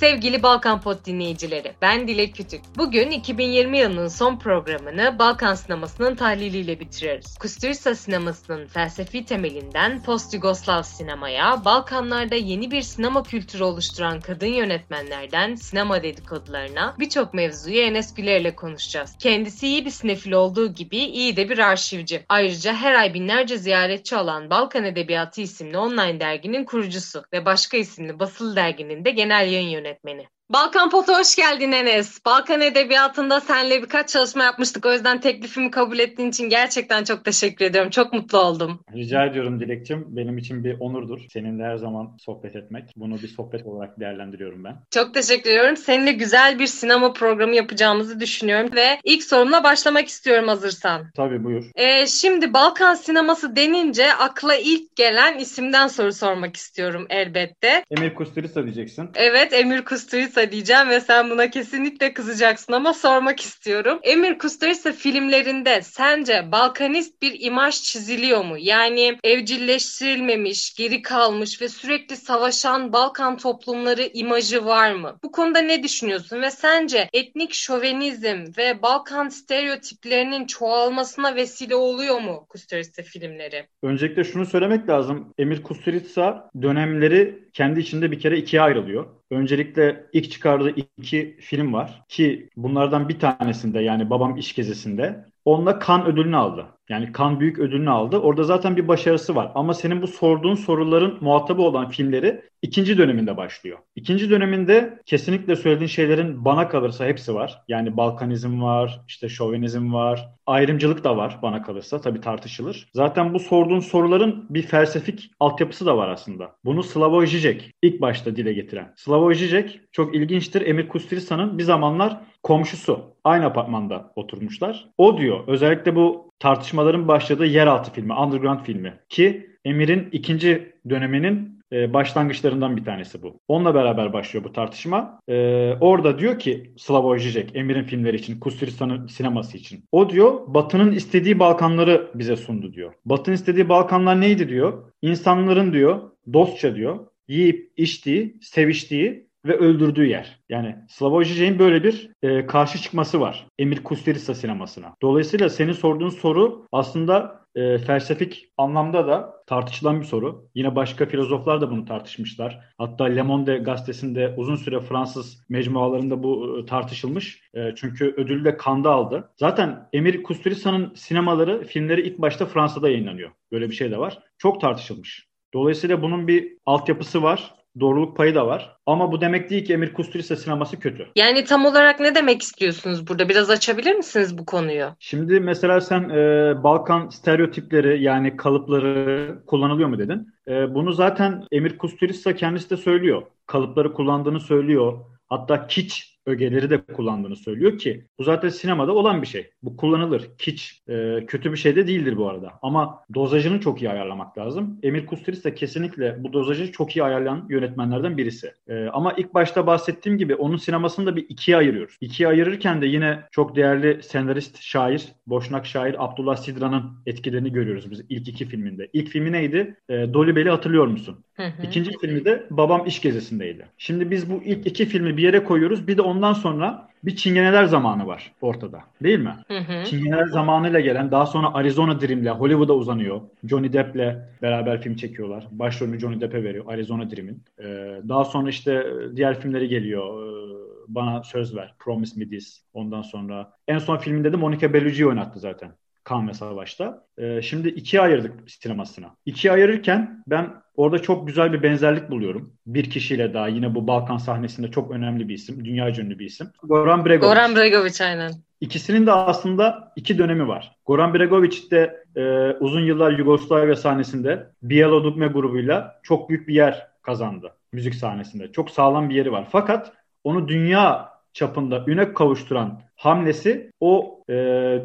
Sevgili 0.00 0.42
Balkan 0.42 0.80
Pod 0.80 1.04
dinleyicileri, 1.06 1.72
ben 1.82 2.08
Dilek 2.08 2.34
Kütük. 2.34 2.60
Bugün 2.76 3.10
2020 3.10 3.78
yılının 3.78 4.08
son 4.08 4.38
programını 4.38 5.18
Balkan 5.18 5.54
sinemasının 5.54 6.14
tahliliyle 6.14 6.80
bitiriyoruz. 6.80 7.38
Kusturica 7.38 7.94
sinemasının 7.94 8.66
felsefi 8.66 9.24
temelinden 9.24 10.02
post-Yugoslav 10.02 10.82
sinemaya, 10.82 11.64
Balkanlarda 11.64 12.34
yeni 12.34 12.70
bir 12.70 12.82
sinema 12.82 13.22
kültürü 13.22 13.62
oluşturan 13.62 14.20
kadın 14.20 14.46
yönetmenlerden 14.46 15.54
sinema 15.54 16.02
dedikodularına 16.02 16.94
birçok 16.98 17.34
mevzuyu 17.34 17.80
Enes 17.80 18.14
Güler 18.14 18.40
ile 18.40 18.54
konuşacağız. 18.56 19.16
Kendisi 19.18 19.66
iyi 19.68 19.84
bir 19.84 19.90
sinefil 19.90 20.32
olduğu 20.32 20.74
gibi 20.74 20.96
iyi 20.96 21.36
de 21.36 21.48
bir 21.48 21.58
arşivci. 21.58 22.24
Ayrıca 22.28 22.74
her 22.74 22.94
ay 22.94 23.14
binlerce 23.14 23.58
ziyaretçi 23.58 24.16
alan 24.16 24.50
Balkan 24.50 24.84
Edebiyatı 24.84 25.40
isimli 25.40 25.78
online 25.78 26.20
derginin 26.20 26.64
kurucusu 26.64 27.22
ve 27.32 27.44
başka 27.44 27.76
isimli 27.76 28.18
basılı 28.18 28.56
derginin 28.56 29.04
de 29.04 29.10
genel 29.10 29.52
yayın 29.52 29.68
yönetmeni. 29.68 29.89
minute. 30.04 30.28
Balkan 30.52 30.90
Pot'a 30.90 31.18
hoş 31.18 31.36
geldin 31.36 31.72
Enes. 31.72 32.24
Balkan 32.24 32.60
Edebiyatı'nda 32.60 33.40
seninle 33.40 33.82
birkaç 33.82 34.08
çalışma 34.08 34.44
yapmıştık. 34.44 34.86
O 34.86 34.92
yüzden 34.92 35.20
teklifimi 35.20 35.70
kabul 35.70 35.98
ettiğin 35.98 36.30
için 36.30 36.48
gerçekten 36.48 37.04
çok 37.04 37.24
teşekkür 37.24 37.64
ediyorum. 37.64 37.90
Çok 37.90 38.12
mutlu 38.12 38.38
oldum. 38.38 38.80
Rica 38.94 39.26
ediyorum 39.26 39.60
Dilekçim. 39.60 40.04
Benim 40.08 40.38
için 40.38 40.64
bir 40.64 40.80
onurdur. 40.80 41.20
Seninle 41.32 41.64
her 41.64 41.76
zaman 41.76 42.16
sohbet 42.20 42.56
etmek. 42.56 42.84
Bunu 42.96 43.22
bir 43.22 43.28
sohbet 43.28 43.66
olarak 43.66 44.00
değerlendiriyorum 44.00 44.64
ben. 44.64 44.76
Çok 44.90 45.14
teşekkür 45.14 45.50
ediyorum. 45.50 45.76
Seninle 45.76 46.12
güzel 46.12 46.58
bir 46.58 46.66
sinema 46.66 47.12
programı 47.12 47.54
yapacağımızı 47.54 48.20
düşünüyorum 48.20 48.70
ve 48.74 49.00
ilk 49.04 49.24
sorumla 49.24 49.64
başlamak 49.64 50.08
istiyorum 50.08 50.48
hazırsan. 50.48 51.10
Tabii 51.16 51.44
buyur. 51.44 51.64
Ee, 51.74 52.06
şimdi 52.06 52.52
Balkan 52.54 52.94
sineması 52.94 53.56
denince 53.56 54.14
akla 54.14 54.54
ilk 54.54 54.96
gelen 54.96 55.38
isimden 55.38 55.86
soru 55.88 56.12
sormak 56.12 56.56
istiyorum 56.56 57.06
elbette. 57.10 57.84
Emir 57.90 58.14
Kusturica 58.14 58.64
diyeceksin. 58.64 59.10
Evet 59.14 59.52
Emir 59.52 59.84
Kusturica 59.84 60.39
Diyeceğim 60.52 60.88
ve 60.88 61.00
sen 61.00 61.30
buna 61.30 61.50
kesinlikle 61.50 62.14
kızacaksın 62.14 62.72
ama 62.72 62.92
sormak 62.92 63.40
istiyorum. 63.40 63.98
Emir 64.02 64.38
Kusturica 64.38 64.92
filmlerinde 64.92 65.82
sence 65.82 66.52
balkanist 66.52 67.22
bir 67.22 67.40
imaj 67.40 67.82
çiziliyor 67.82 68.44
mu? 68.44 68.56
Yani 68.58 69.18
evcilleştirilmemiş, 69.24 70.74
geri 70.74 71.02
kalmış 71.02 71.62
ve 71.62 71.68
sürekli 71.68 72.16
savaşan 72.16 72.92
Balkan 72.92 73.36
toplumları 73.36 74.02
imajı 74.02 74.64
var 74.64 74.92
mı? 74.92 75.18
Bu 75.24 75.32
konuda 75.32 75.58
ne 75.58 75.82
düşünüyorsun 75.82 76.42
ve 76.42 76.50
sence 76.50 77.08
etnik 77.12 77.54
şovenizm 77.54 78.44
ve 78.58 78.82
Balkan 78.82 79.28
stereotiplerinin 79.28 80.46
çoğalmasına 80.46 81.34
vesile 81.34 81.74
oluyor 81.74 82.20
mu 82.20 82.46
Kusturica 82.48 83.02
filmleri? 83.02 83.66
Öncelikle 83.82 84.24
şunu 84.24 84.46
söylemek 84.46 84.88
lazım. 84.88 85.34
Emir 85.38 85.62
Kusturica 85.62 86.50
dönemleri 86.62 87.49
kendi 87.52 87.80
içinde 87.80 88.10
bir 88.10 88.20
kere 88.20 88.38
ikiye 88.38 88.62
ayrılıyor. 88.62 89.06
Öncelikle 89.30 90.06
ilk 90.12 90.30
çıkardığı 90.30 90.70
iki 90.70 91.36
film 91.40 91.72
var 91.72 92.02
ki 92.08 92.48
bunlardan 92.56 93.08
bir 93.08 93.18
tanesinde 93.18 93.80
yani 93.80 94.10
Babam 94.10 94.36
İş 94.36 94.54
Gezisi'nde 94.54 95.24
onunla 95.44 95.78
kan 95.78 96.06
ödülünü 96.06 96.36
aldı. 96.36 96.66
Yani 96.90 97.12
kan 97.12 97.40
büyük 97.40 97.58
ödülünü 97.58 97.90
aldı. 97.90 98.18
Orada 98.18 98.44
zaten 98.44 98.76
bir 98.76 98.88
başarısı 98.88 99.34
var. 99.34 99.52
Ama 99.54 99.74
senin 99.74 100.02
bu 100.02 100.06
sorduğun 100.06 100.54
soruların 100.54 101.18
muhatabı 101.20 101.62
olan 101.62 101.88
filmleri 101.88 102.42
ikinci 102.62 102.98
döneminde 102.98 103.36
başlıyor. 103.36 103.78
İkinci 103.96 104.30
döneminde 104.30 104.98
kesinlikle 105.06 105.56
söylediğin 105.56 105.88
şeylerin 105.88 106.44
bana 106.44 106.68
kalırsa 106.68 107.06
hepsi 107.06 107.34
var. 107.34 107.62
Yani 107.68 107.96
Balkanizm 107.96 108.62
var, 108.62 109.00
işte 109.08 109.28
şovenizm 109.28 109.92
var, 109.92 110.28
ayrımcılık 110.46 111.04
da 111.04 111.16
var 111.16 111.38
bana 111.42 111.62
kalırsa. 111.62 112.00
Tabii 112.00 112.20
tartışılır. 112.20 112.88
Zaten 112.94 113.34
bu 113.34 113.38
sorduğun 113.38 113.80
soruların 113.80 114.46
bir 114.50 114.62
felsefik 114.62 115.30
altyapısı 115.40 115.86
da 115.86 115.96
var 115.96 116.08
aslında. 116.08 116.56
Bunu 116.64 116.82
Slavoj 116.82 117.30
Žižek 117.30 117.72
ilk 117.82 118.00
başta 118.00 118.36
dile 118.36 118.52
getiren. 118.52 118.92
Slavoj 118.96 119.38
Žižek 119.38 119.80
çok 119.92 120.14
ilginçtir. 120.14 120.66
Emir 120.66 120.88
Kusturica'nın 120.88 121.58
bir 121.58 121.62
zamanlar 121.62 122.20
komşusu. 122.42 123.00
Aynı 123.24 123.46
apartmanda 123.46 124.12
oturmuşlar. 124.16 124.88
O 124.98 125.18
diyor 125.18 125.40
özellikle 125.46 125.96
bu 125.96 126.29
tartışmaların 126.40 127.08
başladığı 127.08 127.46
yeraltı 127.46 127.92
filmi, 127.92 128.12
Underground 128.12 128.60
filmi 128.60 128.94
ki 129.08 129.50
Emir'in 129.64 130.08
ikinci 130.12 130.74
döneminin 130.90 131.60
e, 131.72 131.92
başlangıçlarından 131.92 132.76
bir 132.76 132.84
tanesi 132.84 133.22
bu. 133.22 133.40
Onunla 133.48 133.74
beraber 133.74 134.12
başlıyor 134.12 134.44
bu 134.44 134.52
tartışma. 134.52 135.20
E, 135.28 135.34
orada 135.80 136.18
diyor 136.18 136.38
ki 136.38 136.72
Slavoj 136.76 137.22
Žižek, 137.22 137.50
Emir'in 137.54 137.82
filmleri 137.82 138.16
için, 138.16 138.40
Kusturica'nın 138.40 139.06
sineması 139.06 139.58
için. 139.58 139.84
O 139.92 140.10
diyor 140.10 140.40
Batı'nın 140.46 140.92
istediği 140.92 141.38
Balkanları 141.38 142.10
bize 142.14 142.36
sundu 142.36 142.72
diyor. 142.72 142.92
Batı'nın 143.04 143.34
istediği 143.34 143.68
Balkanlar 143.68 144.20
neydi 144.20 144.48
diyor? 144.48 144.84
İnsanların 145.02 145.72
diyor 145.72 146.10
dostça 146.32 146.76
diyor 146.76 146.98
yiyip 147.28 147.72
içtiği, 147.76 148.36
seviştiği 148.40 149.29
ve 149.46 149.56
öldürdüğü 149.56 150.06
yer. 150.06 150.40
Yani 150.48 150.76
Slavoj 150.88 151.28
Žižek'in 151.28 151.58
böyle 151.58 151.84
bir 151.84 152.10
e, 152.22 152.46
karşı 152.46 152.78
çıkması 152.78 153.20
var 153.20 153.46
Emir 153.58 153.84
Kusturica 153.84 154.34
sinemasına. 154.34 154.94
Dolayısıyla 155.02 155.48
senin 155.48 155.72
sorduğun 155.72 156.08
soru 156.08 156.66
aslında 156.72 157.40
e, 157.54 157.78
felsefik 157.78 158.48
anlamda 158.56 159.06
da 159.06 159.42
tartışılan 159.46 160.00
bir 160.00 160.06
soru. 160.06 160.48
Yine 160.54 160.76
başka 160.76 161.06
filozoflar 161.06 161.60
da 161.60 161.70
bunu 161.70 161.84
tartışmışlar. 161.84 162.60
Hatta 162.78 163.04
Le 163.04 163.22
Monde 163.22 163.56
gazetesinde 163.56 164.34
uzun 164.36 164.56
süre 164.56 164.80
Fransız 164.80 165.44
mecmualarında 165.48 166.22
bu 166.22 166.58
e, 166.58 166.66
tartışılmış. 166.66 167.42
E, 167.54 167.74
çünkü 167.76 168.14
ödülü 168.16 168.44
de 168.44 168.56
Kanda 168.56 168.90
aldı. 168.90 169.30
Zaten 169.36 169.88
Emir 169.92 170.22
Kusturica'nın 170.22 170.94
sinemaları, 170.94 171.64
filmleri 171.64 172.00
ilk 172.00 172.18
başta 172.18 172.46
Fransa'da 172.46 172.88
yayınlanıyor. 172.88 173.30
Böyle 173.52 173.70
bir 173.70 173.74
şey 173.74 173.90
de 173.90 173.98
var. 173.98 174.18
Çok 174.38 174.60
tartışılmış. 174.60 175.30
Dolayısıyla 175.54 176.02
bunun 176.02 176.28
bir 176.28 176.56
altyapısı 176.66 177.22
var 177.22 177.54
doğruluk 177.80 178.16
payı 178.16 178.34
da 178.34 178.46
var. 178.46 178.76
Ama 178.86 179.12
bu 179.12 179.20
demek 179.20 179.50
değil 179.50 179.64
ki 179.64 179.72
Emir 179.72 179.92
Kusturica 179.92 180.36
sineması 180.36 180.80
kötü. 180.80 181.06
Yani 181.16 181.44
tam 181.44 181.66
olarak 181.66 182.00
ne 182.00 182.14
demek 182.14 182.42
istiyorsunuz 182.42 183.08
burada? 183.08 183.28
Biraz 183.28 183.50
açabilir 183.50 183.94
misiniz 183.94 184.38
bu 184.38 184.46
konuyu? 184.46 184.86
Şimdi 184.98 185.40
mesela 185.40 185.80
sen 185.80 186.08
e, 186.08 186.54
Balkan 186.62 187.08
stereotipleri 187.08 188.02
yani 188.02 188.36
kalıpları 188.36 189.38
kullanılıyor 189.46 189.88
mu 189.88 189.98
dedin? 189.98 190.28
E, 190.48 190.74
bunu 190.74 190.92
zaten 190.92 191.44
Emir 191.52 191.78
Kusturica 191.78 192.36
kendisi 192.36 192.70
de 192.70 192.76
söylüyor. 192.76 193.22
Kalıpları 193.46 193.92
kullandığını 193.92 194.40
söylüyor. 194.40 194.98
Hatta 195.28 195.66
kiç 195.66 196.09
ögeleri 196.26 196.70
de 196.70 196.82
kullandığını 196.82 197.36
söylüyor 197.36 197.78
ki 197.78 198.06
bu 198.18 198.24
zaten 198.24 198.48
sinemada 198.48 198.92
olan 198.92 199.22
bir 199.22 199.26
şey. 199.26 199.50
Bu 199.62 199.76
kullanılır. 199.76 200.30
Kiç 200.38 200.82
e, 200.88 201.26
kötü 201.26 201.52
bir 201.52 201.56
şey 201.56 201.76
de 201.76 201.86
değildir 201.86 202.16
bu 202.16 202.28
arada. 202.28 202.52
Ama 202.62 203.00
dozajını 203.14 203.60
çok 203.60 203.82
iyi 203.82 203.90
ayarlamak 203.90 204.38
lazım. 204.38 204.78
Emir 204.82 205.06
Kusturica 205.06 205.44
de 205.44 205.54
kesinlikle 205.54 206.24
bu 206.24 206.32
dozajı 206.32 206.72
çok 206.72 206.96
iyi 206.96 207.02
ayarlayan 207.02 207.46
yönetmenlerden 207.50 208.16
birisi. 208.16 208.52
E, 208.68 208.84
ama 208.84 209.12
ilk 209.12 209.34
başta 209.34 209.66
bahsettiğim 209.66 210.18
gibi 210.18 210.34
onun 210.34 210.56
sinemasını 210.56 211.06
da 211.06 211.16
bir 211.16 211.26
ikiye 211.28 211.56
ayırıyoruz. 211.56 211.96
İkiye 212.00 212.28
ayırırken 212.28 212.82
de 212.82 212.86
yine 212.86 213.18
çok 213.30 213.56
değerli 213.56 214.02
senarist, 214.02 214.62
şair, 214.62 215.08
Boşnak 215.26 215.66
şair 215.66 216.04
Abdullah 216.04 216.36
Sidra'nın 216.36 216.84
etkilerini 217.06 217.52
görüyoruz 217.52 217.90
biz 217.90 218.02
ilk 218.08 218.28
iki 218.28 218.44
filminde. 218.44 218.88
İlk 218.92 219.08
filmi 219.08 219.32
neydi? 219.32 219.76
E, 219.88 219.94
Dolly 220.14 220.48
hatırlıyor 220.48 220.86
musun? 220.86 221.24
Hı 221.36 221.46
hı. 221.46 221.66
İkinci 221.66 221.90
filmi 222.00 222.24
de 222.24 222.46
Babam 222.50 222.86
İş 222.86 223.00
Gezisi'ndeydi. 223.00 223.66
Şimdi 223.78 224.10
biz 224.10 224.30
bu 224.30 224.42
ilk 224.44 224.66
iki 224.66 224.86
filmi 224.86 225.16
bir 225.16 225.22
yere 225.22 225.44
koyuyoruz. 225.44 225.88
Bir 225.88 225.96
de 225.96 226.02
ondan 226.10 226.32
sonra 226.32 226.90
bir 227.04 227.16
çingeneler 227.16 227.64
zamanı 227.64 228.06
var 228.06 228.32
ortada. 228.40 228.80
Değil 229.02 229.18
mi? 229.18 229.36
Hı 229.48 229.58
hı. 229.58 229.84
Çingeneler 229.84 230.26
zamanıyla 230.26 230.80
gelen 230.80 231.10
daha 231.10 231.26
sonra 231.26 231.54
Arizona 231.54 232.00
Dream'le 232.00 232.38
Hollywood'a 232.38 232.72
uzanıyor. 232.72 233.20
Johnny 233.44 233.72
Depp'le 233.72 234.16
beraber 234.42 234.82
film 234.82 234.96
çekiyorlar. 234.96 235.46
Başrolünü 235.50 236.00
Johnny 236.00 236.20
Depp'e 236.20 236.44
veriyor 236.44 236.64
Arizona 236.68 237.10
Dream'in. 237.10 237.44
Ee, 237.58 237.64
daha 238.08 238.24
sonra 238.24 238.50
işte 238.50 238.86
diğer 239.16 239.40
filmleri 239.40 239.68
geliyor. 239.68 240.22
Ee, 240.22 240.40
bana 240.88 241.22
söz 241.22 241.56
ver. 241.56 241.74
Promise 241.78 242.20
Me 242.20 242.28
This. 242.28 242.64
Ondan 242.74 243.02
sonra 243.02 243.52
en 243.68 243.78
son 243.78 243.96
filminde 243.96 244.32
de 244.32 244.36
Monica 244.36 244.72
Bellucci 244.72 245.06
oynattı 245.06 245.40
zaten. 245.40 245.72
Kan 246.04 246.28
ve 246.28 246.34
Savaş'ta. 246.34 247.06
Ee, 247.18 247.42
şimdi 247.42 247.68
ikiye 247.68 248.02
ayırdık 248.02 248.50
sinemasına. 248.50 249.16
İkiye 249.26 249.52
ayırırken 249.52 250.22
ben 250.26 250.50
orada 250.76 250.98
çok 250.98 251.26
güzel 251.26 251.52
bir 251.52 251.62
benzerlik 251.62 252.10
buluyorum. 252.10 252.52
Bir 252.66 252.90
kişiyle 252.90 253.34
daha 253.34 253.48
yine 253.48 253.74
bu 253.74 253.86
Balkan 253.86 254.16
sahnesinde 254.16 254.70
çok 254.70 254.90
önemli 254.90 255.28
bir 255.28 255.34
isim. 255.34 255.64
Dünya 255.64 255.88
ünlü 255.88 256.18
bir 256.18 256.26
isim. 256.26 256.50
Goran 256.62 257.04
Bregovic. 257.04 257.28
Goran 257.28 257.56
Bregovic 257.56 258.04
aynen. 258.04 258.32
İkisinin 258.60 259.06
de 259.06 259.12
aslında 259.12 259.92
iki 259.96 260.18
dönemi 260.18 260.48
var. 260.48 260.76
Goran 260.86 261.14
Bregovic 261.14 261.70
de 261.70 262.04
e, 262.16 262.50
uzun 262.60 262.80
yıllar 262.80 263.18
Yugoslavya 263.18 263.76
sahnesinde 263.76 264.46
Bijelo 264.62 265.04
Dugme 265.04 265.26
grubuyla 265.26 266.00
çok 266.02 266.28
büyük 266.28 266.48
bir 266.48 266.54
yer 266.54 266.86
kazandı 267.02 267.52
müzik 267.72 267.94
sahnesinde. 267.94 268.52
Çok 268.52 268.70
sağlam 268.70 269.10
bir 269.10 269.14
yeri 269.14 269.32
var. 269.32 269.48
Fakat 269.52 269.92
onu 270.24 270.48
dünya 270.48 271.10
çapında 271.32 271.84
üne 271.86 272.14
kavuşturan 272.14 272.80
hamlesi 272.96 273.70
o 273.80 274.20
e, 274.28 274.34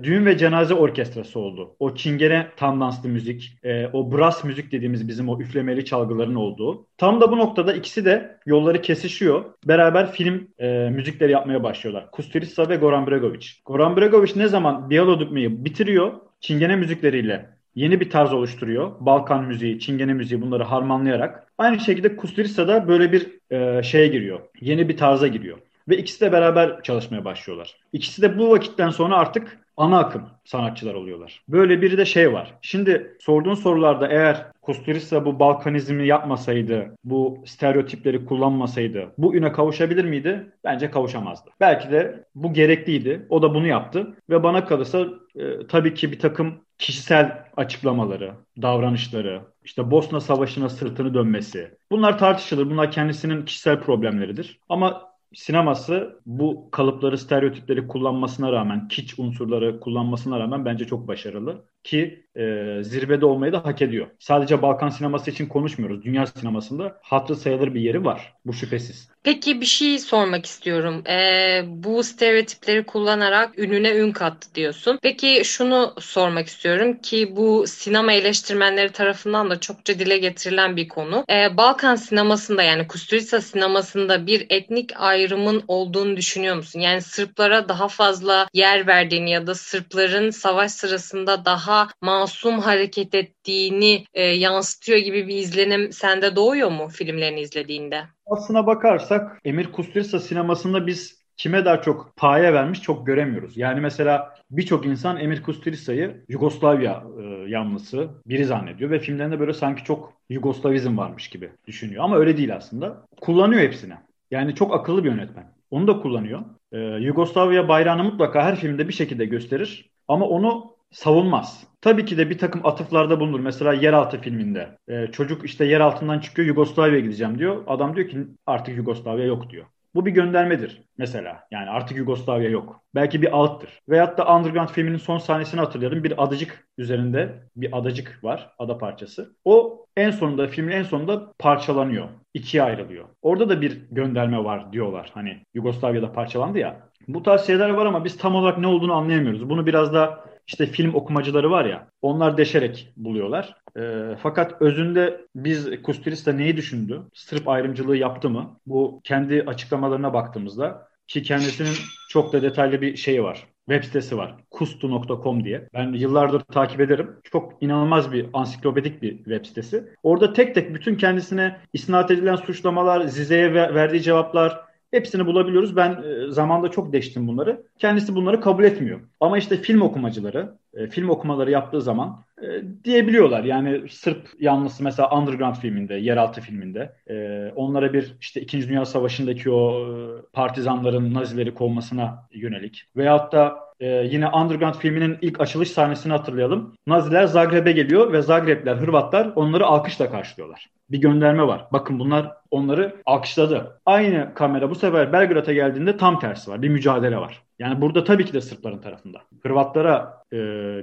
düğün 0.03 0.25
ve 0.25 0.37
cenaze 0.37 0.73
orkestrası 0.73 1.39
oldu. 1.39 1.75
O 1.79 1.95
çingene 1.95 2.47
tandanslı 2.57 3.09
müzik, 3.09 3.57
e, 3.63 3.87
o 3.87 4.11
brass 4.11 4.43
müzik 4.43 4.71
dediğimiz 4.71 5.07
bizim 5.07 5.29
o 5.29 5.39
üflemeli 5.39 5.85
çalgıların 5.85 6.35
olduğu. 6.35 6.87
Tam 6.97 7.21
da 7.21 7.31
bu 7.31 7.37
noktada 7.37 7.73
ikisi 7.73 8.05
de 8.05 8.37
yolları 8.45 8.81
kesişiyor. 8.81 9.45
Beraber 9.67 10.11
film 10.11 10.47
e, 10.59 10.89
müzikleri 10.89 11.31
yapmaya 11.31 11.63
başlıyorlar. 11.63 12.11
Kusturica 12.11 12.69
ve 12.69 12.75
Goran 12.75 13.07
Bregovic. 13.07 13.47
Goran 13.65 13.97
Bregovic 13.97 14.31
ne 14.35 14.47
zaman 14.47 14.89
Bialo 14.89 15.19
bitiriyor, 15.35 16.13
çingene 16.39 16.75
müzikleriyle 16.75 17.55
yeni 17.75 17.99
bir 17.99 18.09
tarz 18.09 18.33
oluşturuyor. 18.33 18.91
Balkan 18.99 19.43
müziği, 19.43 19.79
Çingene 19.79 20.13
müziği 20.13 20.41
bunları 20.41 20.63
harmanlayarak. 20.63 21.47
Aynı 21.57 21.79
şekilde 21.79 22.15
Kusturica 22.15 22.67
da 22.67 22.87
böyle 22.87 23.11
bir 23.11 23.27
e, 23.51 23.83
şeye 23.83 24.07
giriyor. 24.07 24.39
Yeni 24.61 24.89
bir 24.89 24.97
tarza 24.97 25.27
giriyor. 25.27 25.57
Ve 25.89 25.97
ikisi 25.97 26.21
de 26.21 26.31
beraber 26.31 26.83
çalışmaya 26.83 27.25
başlıyorlar. 27.25 27.75
İkisi 27.93 28.21
de 28.21 28.37
bu 28.37 28.49
vakitten 28.49 28.89
sonra 28.89 29.17
artık 29.17 29.59
ana 29.77 29.99
akım 29.99 30.23
sanatçılar 30.45 30.93
oluyorlar. 30.93 31.43
Böyle 31.47 31.81
bir 31.81 31.97
de 31.97 32.05
şey 32.05 32.33
var. 32.33 32.53
Şimdi 32.61 33.17
sorduğun 33.19 33.53
sorularda 33.53 34.07
eğer 34.07 34.45
Kusturica 34.61 35.25
bu 35.25 35.39
Balkanizmi 35.39 36.07
yapmasaydı, 36.07 36.95
bu 37.03 37.43
stereotipleri 37.45 38.25
kullanmasaydı 38.25 39.11
bu 39.17 39.35
üne 39.35 39.51
kavuşabilir 39.51 40.05
miydi? 40.05 40.51
Bence 40.63 40.91
kavuşamazdı. 40.91 41.49
Belki 41.59 41.91
de 41.91 42.23
bu 42.35 42.53
gerekliydi. 42.53 43.25
O 43.29 43.41
da 43.41 43.53
bunu 43.53 43.67
yaptı 43.67 44.15
ve 44.29 44.43
bana 44.43 44.65
kalırsa 44.65 45.05
e, 45.35 45.67
tabii 45.67 45.93
ki 45.93 46.11
bir 46.11 46.19
takım 46.19 46.53
kişisel 46.77 47.45
açıklamaları, 47.57 48.33
davranışları, 48.61 49.41
işte 49.63 49.91
Bosna 49.91 50.19
Savaşı'na 50.19 50.69
sırtını 50.69 51.13
dönmesi. 51.13 51.77
Bunlar 51.91 52.19
tartışılır. 52.19 52.69
Bunlar 52.69 52.91
kendisinin 52.91 53.45
kişisel 53.45 53.79
problemleridir. 53.79 54.59
Ama 54.69 55.14
sineması 55.35 56.21
bu 56.25 56.71
kalıpları, 56.71 57.17
stereotipleri 57.17 57.87
kullanmasına 57.87 58.51
rağmen, 58.51 58.87
kiç 58.87 59.19
unsurları 59.19 59.79
kullanmasına 59.79 60.39
rağmen 60.39 60.65
bence 60.65 60.85
çok 60.87 61.07
başarılı. 61.07 61.69
Ki 61.83 62.24
e, 62.35 62.83
zirvede 62.83 63.25
olmayı 63.25 63.53
da 63.53 63.65
hak 63.65 63.81
ediyor. 63.81 64.07
Sadece 64.19 64.61
Balkan 64.61 64.89
sineması 64.89 65.31
için 65.31 65.45
konuşmuyoruz. 65.45 66.03
Dünya 66.03 66.25
sinemasında 66.25 66.99
hatırı 67.01 67.37
sayılır 67.37 67.73
bir 67.73 67.81
yeri 67.81 68.05
var. 68.05 68.33
Bu 68.45 68.53
şüphesiz. 68.53 69.09
Peki 69.25 69.61
bir 69.61 69.65
şey 69.65 69.99
sormak 69.99 70.45
istiyorum. 70.45 71.03
Ee, 71.07 71.63
bu 71.67 72.03
stereotipleri 72.03 72.85
kullanarak 72.85 73.59
ününe 73.59 73.95
ün 73.95 74.11
kattı 74.11 74.55
diyorsun. 74.55 74.99
Peki 75.01 75.41
şunu 75.45 75.93
sormak 75.99 76.47
istiyorum 76.47 76.97
ki 77.01 77.35
bu 77.35 77.67
sinema 77.67 78.13
eleştirmenleri 78.13 78.91
tarafından 78.91 79.49
da 79.49 79.59
çokça 79.59 79.99
dile 79.99 80.17
getirilen 80.17 80.75
bir 80.75 80.87
konu. 80.87 81.25
Ee, 81.29 81.57
Balkan 81.57 81.95
sinemasında 81.95 82.63
yani 82.63 82.87
Kusturica 82.87 83.41
sinemasında 83.41 84.27
bir 84.27 84.45
etnik 84.49 84.91
ayrımın 84.95 85.63
olduğunu 85.67 86.17
düşünüyor 86.17 86.55
musun? 86.55 86.79
Yani 86.79 87.01
Sırplara 87.01 87.69
daha 87.69 87.87
fazla 87.87 88.47
yer 88.53 88.87
verdiğini 88.87 89.31
ya 89.31 89.47
da 89.47 89.55
Sırpların 89.55 90.29
savaş 90.29 90.71
sırasında 90.71 91.45
daha 91.45 91.87
masum 92.25 92.59
hareket 92.59 93.15
ettiğini 93.15 94.05
e, 94.13 94.23
yansıtıyor 94.23 94.99
gibi 94.99 95.27
bir 95.27 95.35
izlenim 95.35 95.91
sende 95.91 96.35
doğuyor 96.35 96.71
mu 96.71 96.87
filmlerini 96.87 97.41
izlediğinde? 97.41 98.03
Aslına 98.25 98.67
bakarsak 98.67 99.39
Emir 99.45 99.71
Kusturica 99.71 100.19
sinemasında 100.19 100.87
biz 100.87 101.25
kime 101.37 101.65
daha 101.65 101.81
çok 101.81 102.15
paye 102.15 102.53
vermiş 102.53 102.81
çok 102.81 103.07
göremiyoruz. 103.07 103.57
Yani 103.57 103.81
mesela 103.81 104.33
birçok 104.51 104.85
insan 104.85 105.17
Emir 105.17 105.43
Kusturica'yı 105.43 106.25
Yugoslavya 106.29 107.03
e, 107.19 107.23
yanlısı 107.49 108.09
biri 108.25 108.45
zannediyor 108.45 108.91
ve 108.91 108.99
filmlerinde 108.99 109.39
böyle 109.39 109.53
sanki 109.53 109.83
çok 109.83 110.13
Yugoslavizm 110.29 110.97
varmış 110.97 111.27
gibi 111.27 111.49
düşünüyor. 111.67 112.03
Ama 112.03 112.17
öyle 112.17 112.37
değil 112.37 112.55
aslında. 112.55 113.05
Kullanıyor 113.21 113.61
hepsini. 113.61 113.93
Yani 114.31 114.55
çok 114.55 114.73
akıllı 114.73 115.03
bir 115.03 115.09
yönetmen. 115.09 115.53
Onu 115.71 115.87
da 115.87 116.01
kullanıyor. 116.01 116.41
Ee, 116.71 116.77
Yugoslavya 116.79 117.67
bayrağını 117.67 118.03
mutlaka 118.03 118.43
her 118.43 118.55
filmde 118.55 118.87
bir 118.87 118.93
şekilde 118.93 119.25
gösterir. 119.25 119.89
Ama 120.07 120.25
onu 120.25 120.74
savunmaz. 120.95 121.63
Tabii 121.81 122.05
ki 122.05 122.17
de 122.17 122.29
bir 122.29 122.37
takım 122.37 122.65
atıflarda 122.65 123.19
bulunur. 123.19 123.39
Mesela 123.39 123.73
Yeraltı 123.73 124.21
filminde. 124.21 124.77
E, 124.87 125.07
çocuk 125.07 125.45
işte 125.45 125.65
yer 125.65 125.79
altından 125.79 126.19
çıkıyor 126.19 126.47
Yugoslavya'ya 126.47 126.99
gideceğim 126.99 127.39
diyor. 127.39 127.63
Adam 127.67 127.95
diyor 127.95 128.09
ki 128.09 128.27
artık 128.45 128.77
Yugoslavya 128.77 129.25
yok 129.25 129.49
diyor. 129.49 129.65
Bu 129.95 130.05
bir 130.05 130.11
göndermedir 130.11 130.81
mesela. 130.97 131.43
Yani 131.51 131.69
artık 131.69 131.97
Yugoslavya 131.97 132.49
yok. 132.49 132.81
Belki 132.95 133.21
bir 133.21 133.37
alttır. 133.37 133.69
Veyahut 133.89 134.17
da 134.17 134.35
Underground 134.35 134.69
filminin 134.69 134.97
son 134.97 135.17
sahnesini 135.17 135.59
hatırlayalım. 135.59 136.03
Bir 136.03 136.23
adacık 136.23 136.67
üzerinde 136.77 137.43
bir 137.55 137.77
adacık 137.77 138.19
var. 138.23 138.49
Ada 138.59 138.77
parçası. 138.77 139.35
O 139.45 139.85
en 139.97 140.11
sonunda 140.11 140.47
filmin 140.47 140.71
en 140.71 140.83
sonunda 140.83 141.33
parçalanıyor. 141.39 142.07
ikiye 142.33 142.63
ayrılıyor. 142.63 143.05
Orada 143.21 143.49
da 143.49 143.61
bir 143.61 143.81
gönderme 143.91 144.43
var 144.43 144.73
diyorlar. 144.73 145.11
Hani 145.13 145.37
Yugoslavya'da 145.53 146.11
parçalandı 146.11 146.59
ya. 146.59 146.79
Bu 147.07 147.23
tarz 147.23 147.47
şeyler 147.47 147.69
var 147.69 147.85
ama 147.85 148.05
biz 148.05 148.17
tam 148.17 148.35
olarak 148.35 148.57
ne 148.57 148.67
olduğunu 148.67 148.93
anlayamıyoruz. 148.93 149.49
Bunu 149.49 149.65
biraz 149.65 149.93
da 149.93 150.25
işte 150.47 150.65
film 150.65 150.93
okumacıları 150.93 151.51
var 151.51 151.65
ya 151.65 151.87
onlar 152.01 152.37
deşerek 152.37 152.93
buluyorlar. 152.97 153.55
E, 153.77 154.15
fakat 154.23 154.61
özünde 154.61 155.21
biz 155.35 155.81
Kusturista 155.83 156.33
neyi 156.33 156.57
düşündü? 156.57 157.01
Sırp 157.13 157.47
ayrımcılığı 157.47 157.97
yaptı 157.97 158.29
mı? 158.29 158.59
Bu 158.65 159.01
kendi 159.03 159.43
açıklamalarına 159.47 160.13
baktığımızda 160.13 160.87
ki 161.07 161.23
kendisinin 161.23 161.75
çok 162.09 162.33
da 162.33 162.41
detaylı 162.41 162.81
bir 162.81 162.95
şeyi 162.95 163.23
var. 163.23 163.47
Web 163.69 163.83
sitesi 163.83 164.17
var. 164.17 164.35
kustu.com 164.51 165.43
diye. 165.43 165.69
Ben 165.73 165.93
yıllardır 165.93 166.39
takip 166.39 166.81
ederim. 166.81 167.11
Çok 167.23 167.53
inanılmaz 167.61 168.11
bir 168.11 168.27
ansiklopedik 168.33 169.01
bir 169.01 169.17
web 169.17 169.45
sitesi. 169.45 169.83
Orada 170.03 170.33
tek 170.33 170.55
tek 170.55 170.73
bütün 170.73 170.95
kendisine 170.95 171.57
isnat 171.73 172.11
edilen 172.11 172.35
suçlamalar, 172.35 173.01
Zize'ye 173.01 173.53
verdiği 173.53 174.01
cevaplar, 174.01 174.61
Hepsini 174.91 175.25
bulabiliyoruz. 175.25 175.75
Ben 175.75 176.03
e, 176.03 176.31
zamanda 176.31 176.71
çok 176.71 176.93
deştim 176.93 177.27
bunları. 177.27 177.63
Kendisi 177.79 178.15
bunları 178.15 178.41
kabul 178.41 178.63
etmiyor. 178.63 178.99
Ama 179.19 179.37
işte 179.37 179.57
film 179.57 179.81
okumacıları, 179.81 180.57
e, 180.73 180.87
film 180.87 181.09
okumaları 181.09 181.51
yaptığı 181.51 181.81
zaman 181.81 182.23
e, 182.41 182.47
diyebiliyorlar. 182.83 183.43
Yani 183.43 183.89
Sırp 183.89 184.29
yanlısı 184.39 184.83
mesela 184.83 185.19
Underground 185.19 185.55
filminde, 185.55 185.93
Yeraltı 185.93 186.41
filminde 186.41 186.95
e, 187.09 187.47
onlara 187.55 187.93
bir 187.93 188.15
işte 188.21 188.41
2. 188.41 188.69
Dünya 188.69 188.85
Savaşı'ndaki 188.85 189.51
o 189.51 189.87
e, 189.87 190.21
partizanların 190.33 191.13
Nazileri 191.13 191.53
kovmasına 191.53 192.27
yönelik 192.31 192.83
veyahut 192.97 193.31
da 193.31 193.65
e, 193.79 193.87
yine 193.87 194.27
Underground 194.27 194.75
filminin 194.75 195.17
ilk 195.21 195.41
açılış 195.41 195.71
sahnesini 195.71 196.13
hatırlayalım. 196.13 196.73
Naziler 196.87 197.25
Zagreb'e 197.25 197.71
geliyor 197.71 198.13
ve 198.13 198.21
Zagrebler, 198.21 198.75
Hırvatlar 198.75 199.31
onları 199.35 199.65
alkışla 199.65 200.09
karşılıyorlar. 200.09 200.69
Bir 200.89 201.01
gönderme 201.01 201.47
var. 201.47 201.67
Bakın 201.73 201.99
bunlar 201.99 202.31
onları 202.51 202.95
alkışladı. 203.05 203.81
Aynı 203.85 204.33
kamera 204.33 204.69
bu 204.69 204.75
sefer 204.75 205.13
Belgrad'a 205.13 205.53
geldiğinde 205.53 205.97
tam 205.97 206.19
tersi 206.19 206.51
var. 206.51 206.61
Bir 206.61 206.69
mücadele 206.69 207.17
var. 207.17 207.43
Yani 207.59 207.81
burada 207.81 208.03
tabii 208.03 208.25
ki 208.25 208.33
de 208.33 208.41
Sırpların 208.41 208.81
tarafında. 208.81 209.21
Hırvatlara 209.43 210.23
e, 210.33 210.37